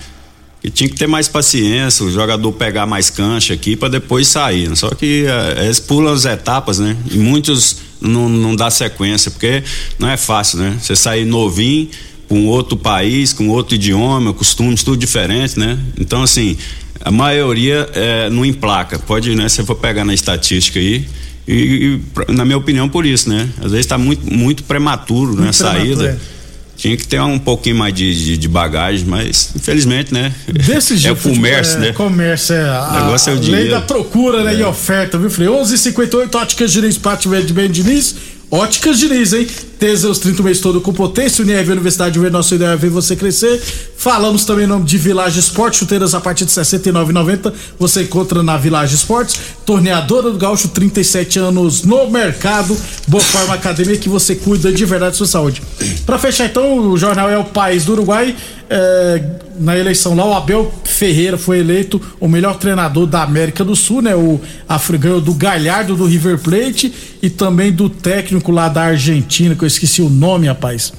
Que 0.62 0.70
tinha 0.70 0.88
que 0.88 0.96
ter 0.96 1.06
mais 1.06 1.28
paciência, 1.28 2.06
o 2.06 2.10
jogador 2.10 2.50
pegar 2.52 2.86
mais 2.86 3.10
cancha 3.10 3.52
aqui 3.52 3.76
pra 3.76 3.88
depois 3.88 4.28
sair. 4.28 4.70
né? 4.70 4.74
Só 4.76 4.88
que 4.88 5.26
é, 5.26 5.64
eles 5.66 5.78
pulam 5.78 6.14
as 6.14 6.24
etapas, 6.24 6.78
né? 6.78 6.96
E 7.10 7.18
muitos 7.18 7.76
não, 8.00 8.30
não 8.30 8.56
dá 8.56 8.70
sequência, 8.70 9.30
porque 9.30 9.62
não 9.98 10.08
é 10.08 10.16
fácil, 10.16 10.58
né? 10.58 10.78
Você 10.80 10.96
sair 10.96 11.26
novinho 11.26 11.90
com 12.30 12.46
outro 12.46 12.78
país, 12.78 13.34
com 13.34 13.50
outro 13.50 13.74
idioma, 13.74 14.32
costumes, 14.32 14.82
tudo 14.82 14.96
diferente, 14.96 15.58
né? 15.58 15.78
Então, 16.00 16.22
assim, 16.22 16.56
a 17.04 17.10
maioria 17.10 17.88
é, 17.94 18.30
não 18.30 18.44
emplaca. 18.44 18.98
Pode, 18.98 19.34
né? 19.34 19.48
Se 19.48 19.56
você 19.56 19.64
for 19.64 19.76
pegar 19.76 20.04
na 20.04 20.14
estatística 20.14 20.78
aí, 20.78 21.06
e, 21.46 21.98
e, 22.28 22.32
na 22.32 22.44
minha 22.44 22.56
opinião, 22.58 22.88
por 22.88 23.04
isso, 23.04 23.28
né? 23.28 23.48
Às 23.58 23.72
vezes 23.72 23.80
está 23.86 23.98
muito, 23.98 24.32
muito 24.32 24.62
prematuro, 24.64 25.32
né? 25.40 25.50
A 25.50 25.52
prematuro, 25.52 25.96
saída. 25.96 26.04
é. 26.28 26.32
Tinha 26.74 26.96
que 26.96 27.06
ter 27.06 27.20
um 27.20 27.38
pouquinho 27.38 27.76
mais 27.76 27.94
de, 27.94 28.12
de, 28.24 28.36
de 28.36 28.48
bagagem, 28.48 29.04
mas 29.06 29.52
infelizmente, 29.54 30.12
né? 30.12 30.32
Desse 30.48 30.96
jeito. 30.96 31.16
É 31.26 31.30
o 31.30 31.34
comércio, 31.34 31.74
futebol- 31.74 31.80
né? 31.80 31.88
É, 31.88 31.92
comércio, 31.92 32.54
é. 32.54 32.68
A, 32.68 32.88
O 32.90 33.04
negócio 33.04 33.30
é 33.30 33.34
o 33.34 33.36
a 33.36 33.40
Lei 33.40 33.44
dinheiro. 33.50 33.70
da 33.70 33.80
procura, 33.82 34.42
né? 34.42 34.56
E 34.56 34.62
oferta, 34.64 35.16
viu, 35.18 35.30
Frei? 35.30 35.46
11:58 35.48 36.34
Óticas 36.34 36.72
Diniz, 36.72 36.98
Pátio 36.98 37.30
Verde 37.30 37.52
Bem 37.52 37.70
Diniz. 37.70 38.14
Óticas 38.50 38.98
Diniz, 38.98 39.32
hein? 39.32 39.46
Teseus 39.82 40.20
30 40.20 40.44
mês 40.44 40.60
todo 40.60 40.80
com 40.80 40.92
potência. 40.92 41.42
Unirv 41.42 41.72
Universidade 41.72 42.16
de 42.16 42.30
nosso 42.30 42.54
ideal 42.54 42.74
é 42.74 42.76
ver 42.76 42.88
você 42.88 43.16
crescer. 43.16 43.60
Falamos 43.96 44.44
também 44.44 44.64
em 44.64 44.68
nome 44.68 44.84
de 44.84 44.96
Village 44.96 45.40
Esporte, 45.40 45.78
chuteiras 45.78 46.14
a 46.14 46.20
partir 46.20 46.44
de 46.44 46.54
R$ 46.54 46.62
69,90. 46.62 47.52
Você 47.80 48.02
encontra 48.02 48.44
na 48.44 48.56
Village 48.56 48.94
Esportes. 48.94 49.40
Torneadora 49.64 50.30
do 50.30 50.38
Gaúcho, 50.38 50.68
37 50.68 51.38
anos 51.38 51.82
no 51.84 52.10
mercado. 52.10 52.76
Boa 53.06 53.22
Forma 53.22 53.54
Academia 53.54 53.96
que 53.96 54.08
você 54.08 54.34
cuida 54.34 54.72
de 54.72 54.84
verdade 54.84 55.12
da 55.12 55.16
sua 55.16 55.26
saúde. 55.26 55.62
Pra 56.04 56.18
fechar, 56.18 56.46
então, 56.46 56.90
o 56.90 56.96
jornal 56.96 57.30
é 57.30 57.38
o 57.38 57.44
País 57.44 57.84
do 57.84 57.92
Uruguai. 57.92 58.34
É, 58.68 59.22
na 59.58 59.76
eleição 59.76 60.14
lá, 60.14 60.24
o 60.24 60.34
Abel 60.34 60.72
Ferreira 60.84 61.36
foi 61.36 61.58
eleito 61.58 62.00
o 62.18 62.26
melhor 62.26 62.56
treinador 62.56 63.06
da 63.06 63.22
América 63.22 63.64
do 63.64 63.76
Sul, 63.76 64.02
né? 64.02 64.14
O 64.14 64.40
africano 64.68 65.20
do 65.20 65.34
Galhardo 65.34 65.94
do 65.94 66.06
River 66.06 66.38
Plate 66.38 66.92
e 67.20 67.30
também 67.30 67.70
do 67.70 67.88
técnico 67.88 68.50
lá 68.50 68.68
da 68.68 68.82
Argentina, 68.82 69.54
que 69.54 69.62
eu 69.62 69.68
esqueci 69.68 70.02
o 70.02 70.08
nome, 70.08 70.46
rapaz. 70.46 70.92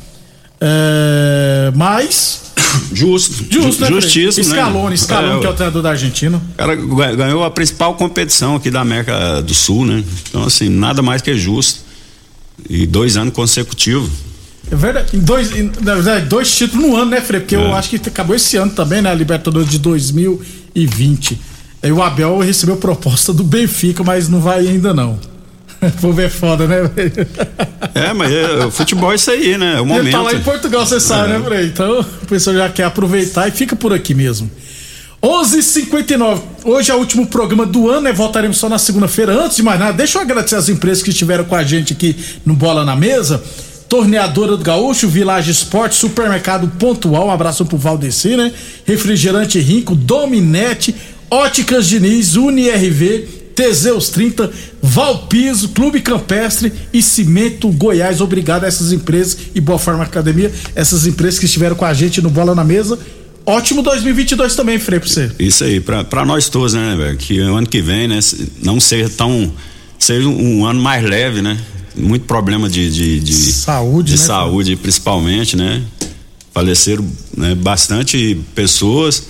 É, 0.62 1.72
mas. 1.76 2.43
Justo. 2.94 3.46
Justo, 3.50 3.82
né? 3.82 3.88
Justíssimo, 3.90 4.48
né? 4.50 4.56
Scaloni, 4.96 4.96
É, 4.96 5.40
que 5.40 5.46
é 5.46 5.50
o 5.50 5.54
treinador 5.54 5.82
da 5.82 5.90
Argentina. 5.92 6.42
O 6.54 6.56
cara 6.58 6.76
ga- 6.76 7.16
ganhou 7.16 7.44
a 7.44 7.52
principal 7.52 7.94
competição 7.96 8.56
aqui 8.56 8.70
da 8.72 8.82
América 8.82 9.42
do 9.42 9.54
Sul, 9.54 9.86
né? 9.86 10.04
Então, 10.30 10.44
assim, 10.44 10.70
nada 10.70 11.02
mais 11.02 11.22
que 11.22 11.36
justo. 11.38 11.82
E 12.70 12.86
dois 12.86 13.18
anos 13.18 13.34
consecutivos. 13.34 14.10
É 14.72 14.76
verdade. 14.76 15.18
Dois, 15.18 15.50
na 15.82 15.96
verdade, 15.96 16.26
dois 16.28 16.56
títulos 16.56 16.86
no 16.88 16.96
ano, 16.96 17.12
né, 17.12 17.20
Frei? 17.22 17.40
Porque 17.42 17.56
eu 17.56 17.62
É. 17.68 17.74
acho 17.74 17.90
que 17.90 17.96
acabou 17.98 18.36
esse 18.36 18.56
ano 18.58 18.72
também, 18.72 19.02
né? 19.02 19.10
A 19.12 19.14
Libertadores 19.14 19.70
de 19.70 19.78
2020. 19.80 21.40
Aí 21.82 21.92
o 21.92 22.02
Abel 22.02 22.40
recebeu 22.40 22.78
proposta 22.78 23.34
do 23.34 23.44
Benfica, 23.44 24.04
mas 24.04 24.30
não 24.30 24.40
vai 24.40 24.68
ainda 24.68 24.94
não. 24.94 25.20
Vou 26.00 26.14
ver 26.14 26.30
foda, 26.30 26.68
né? 26.68 26.90
É, 27.94 28.14
mas 28.14 28.32
é, 28.32 28.66
o 28.66 28.72
futebol 28.72 29.12
é 29.12 29.16
isso 29.16 29.30
aí, 29.32 29.58
né? 29.58 29.76
É 29.78 29.82
o 29.82 29.86
Ele 29.86 29.86
momento. 29.86 30.12
tá 30.12 30.22
lá 30.22 30.34
em 30.34 30.42
Portugal, 30.42 30.86
você 30.86 31.00
sabe, 31.00 31.30
né, 31.30 31.42
Frei? 31.44 31.66
Então 31.66 32.00
o 32.00 32.26
pessoal 32.26 32.56
já 32.56 32.70
quer 32.70 32.84
aproveitar 32.86 33.48
e 33.48 33.52
fica 33.52 33.76
por 33.76 33.94
aqui 33.94 34.14
mesmo. 34.14 34.50
11:59. 35.22 36.42
Hoje 36.66 36.92
é 36.92 36.96
o 36.96 36.98
último 36.98 37.26
programa 37.26 37.66
do 37.66 37.90
ano, 37.90 38.02
né? 38.02 38.14
Voltaremos 38.14 38.58
só 38.58 38.68
na 38.68 38.78
segunda-feira. 38.78 39.34
Antes 39.34 39.56
de 39.58 39.64
mais 39.64 39.80
nada, 39.80 39.94
deixa 39.94 40.18
eu 40.18 40.22
agradecer 40.22 40.56
as 40.56 40.68
empresas 40.68 41.02
que 41.02 41.12
estiveram 41.12 41.46
com 41.46 41.56
a 41.56 41.64
gente 41.64 41.94
aqui 41.94 42.16
no 42.46 42.54
Bola 42.54 42.84
na 42.84 42.96
Mesa. 42.96 43.42
Torneadora 43.88 44.58
do 44.58 44.64
Gaúcho, 44.64 45.08
Village 45.08 45.52
Esporte, 45.52 45.96
Supermercado 45.96 46.68
Pontual, 46.80 47.28
um 47.28 47.32
abraço 47.32 47.64
pro 47.66 47.78
Valdeci, 47.78 48.36
né? 48.36 48.52
Refrigerante 48.86 49.60
Rico, 49.60 49.96
Dominete, 49.96 50.96
Óticas 51.30 51.88
Diniz, 51.88 52.36
UniRV, 52.36 53.43
Teseus 53.56 54.10
30, 54.10 54.52
Valpiso, 54.82 55.70
Clube 55.70 56.02
Campestre 56.02 56.72
e 56.92 57.02
Cimento 57.02 57.70
Goiás. 57.70 58.22
Obrigado 58.22 58.64
a 58.64 58.68
essas 58.68 58.92
empresas 58.92 59.38
e 59.54 59.62
Boa 59.62 59.80
Forma 59.80 60.04
Academia, 60.04 60.52
essas 60.76 61.06
empresas 61.06 61.40
que 61.40 61.46
estiveram 61.46 61.76
com 61.76 61.86
a 61.86 61.94
gente 61.94 62.22
no 62.22 62.30
Bola 62.30 62.56
na 62.56 62.64
Mesa. 62.64 62.98
Ótimo 63.46 63.82
2022 63.82 64.56
também, 64.56 64.80
Frei, 64.80 65.00
pra 65.00 65.10
você. 65.10 65.32
Isso 65.38 65.64
aí, 65.64 65.80
pra, 65.80 66.04
pra 66.04 66.26
nós 66.26 66.48
todos, 66.48 66.74
né, 66.74 66.96
velho? 66.96 67.18
Que 67.18 67.42
o 67.42 67.56
ano 67.56 67.68
que 67.68 67.82
vem, 67.82 68.08
né, 68.08 68.20
não 68.64 68.80
seja 68.80 69.10
tão. 69.10 69.52
seja 70.00 70.28
um, 70.28 70.60
um 70.60 70.66
ano 70.66 70.82
mais 70.82 71.04
leve, 71.04 71.42
né? 71.42 71.60
Muito 71.96 72.26
problema 72.26 72.70
de. 72.70 72.90
de, 72.90 73.20
de 73.20 73.34
saúde, 73.34 74.14
de 74.14 74.20
né, 74.20 74.26
saúde, 74.26 74.76
principalmente, 74.78 75.58
né? 75.58 75.82
Faleceram 76.54 77.06
né, 77.36 77.54
bastante 77.54 78.40
pessoas. 78.56 79.24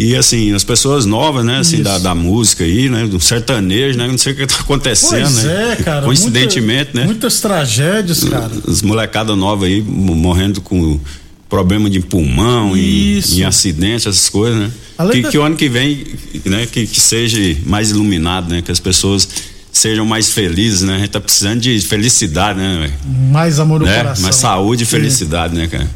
E 0.00 0.14
assim, 0.14 0.54
as 0.54 0.62
pessoas 0.62 1.04
novas, 1.06 1.44
né, 1.44 1.58
assim, 1.58 1.82
da, 1.82 1.98
da, 1.98 2.14
música 2.14 2.62
aí, 2.62 2.88
né, 2.88 3.04
do 3.04 3.18
sertanejo, 3.18 3.98
né, 3.98 4.06
não 4.06 4.16
sei 4.16 4.32
o 4.32 4.36
que 4.36 4.46
tá 4.46 4.60
acontecendo, 4.60 5.22
pois 5.22 5.42
né? 5.42 5.72
É, 5.72 5.82
cara. 5.82 6.06
Coincidentemente, 6.06 6.84
muita, 6.84 7.00
né? 7.00 7.04
Muitas 7.06 7.40
tragédias, 7.40 8.22
cara. 8.22 8.48
As 8.68 8.80
molecadas 8.80 9.36
novas 9.36 9.68
aí 9.68 9.82
morrendo 9.82 10.60
com 10.60 11.00
problema 11.48 11.90
de 11.90 11.98
pulmão 11.98 12.76
e, 12.76 13.20
e 13.32 13.42
acidente, 13.42 14.06
essas 14.06 14.28
coisas, 14.28 14.56
né? 14.56 14.70
que, 15.10 15.20
da... 15.20 15.30
que 15.30 15.36
o 15.36 15.42
ano 15.42 15.56
que 15.56 15.68
vem, 15.68 16.06
né, 16.44 16.64
que, 16.70 16.86
que 16.86 17.00
seja 17.00 17.56
mais 17.66 17.90
iluminado, 17.90 18.48
né? 18.48 18.62
Que 18.62 18.70
as 18.70 18.78
pessoas 18.78 19.28
sejam 19.72 20.06
mais 20.06 20.30
felizes, 20.30 20.82
né? 20.82 20.94
A 20.94 20.98
gente 21.00 21.10
tá 21.10 21.20
precisando 21.20 21.60
de 21.60 21.80
felicidade, 21.80 22.56
né? 22.56 22.92
Mais 23.32 23.58
amor 23.58 23.80
no 23.80 23.86
né? 23.86 23.96
coração. 23.96 24.22
Mais 24.22 24.36
saúde 24.36 24.84
e 24.84 24.86
felicidade, 24.86 25.56
né, 25.56 25.66
cara? 25.66 25.90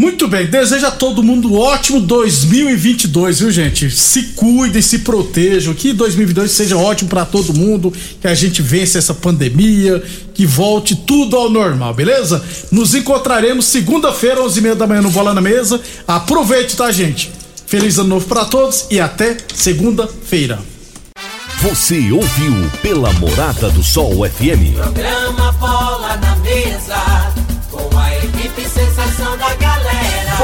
Muito 0.00 0.26
bem, 0.26 0.46
desejo 0.46 0.86
a 0.86 0.90
todo 0.90 1.22
mundo 1.22 1.52
um 1.52 1.58
ótimo 1.58 2.00
2022, 2.00 3.40
viu, 3.40 3.50
gente? 3.50 3.90
Se 3.90 4.28
cuidem, 4.28 4.80
se 4.80 5.00
protejam, 5.00 5.74
que 5.74 5.92
2022 5.92 6.50
seja 6.50 6.78
ótimo 6.78 7.10
para 7.10 7.26
todo 7.26 7.52
mundo, 7.52 7.92
que 8.18 8.26
a 8.26 8.34
gente 8.34 8.62
vença 8.62 8.96
essa 8.96 9.12
pandemia, 9.12 10.02
que 10.32 10.46
volte 10.46 10.96
tudo 10.96 11.36
ao 11.36 11.50
normal, 11.50 11.92
beleza? 11.92 12.42
Nos 12.72 12.94
encontraremos 12.94 13.66
segunda-feira, 13.66 14.40
11h30 14.40 14.74
da 14.74 14.86
manhã 14.86 15.02
no 15.02 15.10
Bola 15.10 15.34
na 15.34 15.42
Mesa. 15.42 15.78
Aproveite, 16.08 16.78
tá, 16.78 16.90
gente? 16.90 17.30
Feliz 17.66 17.98
ano 17.98 18.08
novo 18.08 18.26
para 18.26 18.46
todos 18.46 18.86
e 18.90 18.98
até 18.98 19.36
segunda-feira. 19.54 20.58
Você 21.60 22.10
ouviu 22.10 22.70
pela 22.80 23.12
Morada 23.12 23.68
do 23.68 23.82
Sol 23.82 24.26
FM. 24.26 24.80
Programa 24.82 25.52
Bola 25.52 26.16
na 26.16 26.36
Mesa, 26.36 26.96
com 27.70 27.98
a 27.98 28.16
equipe 28.16 28.62
sensação 28.66 29.36
da. 29.36 29.69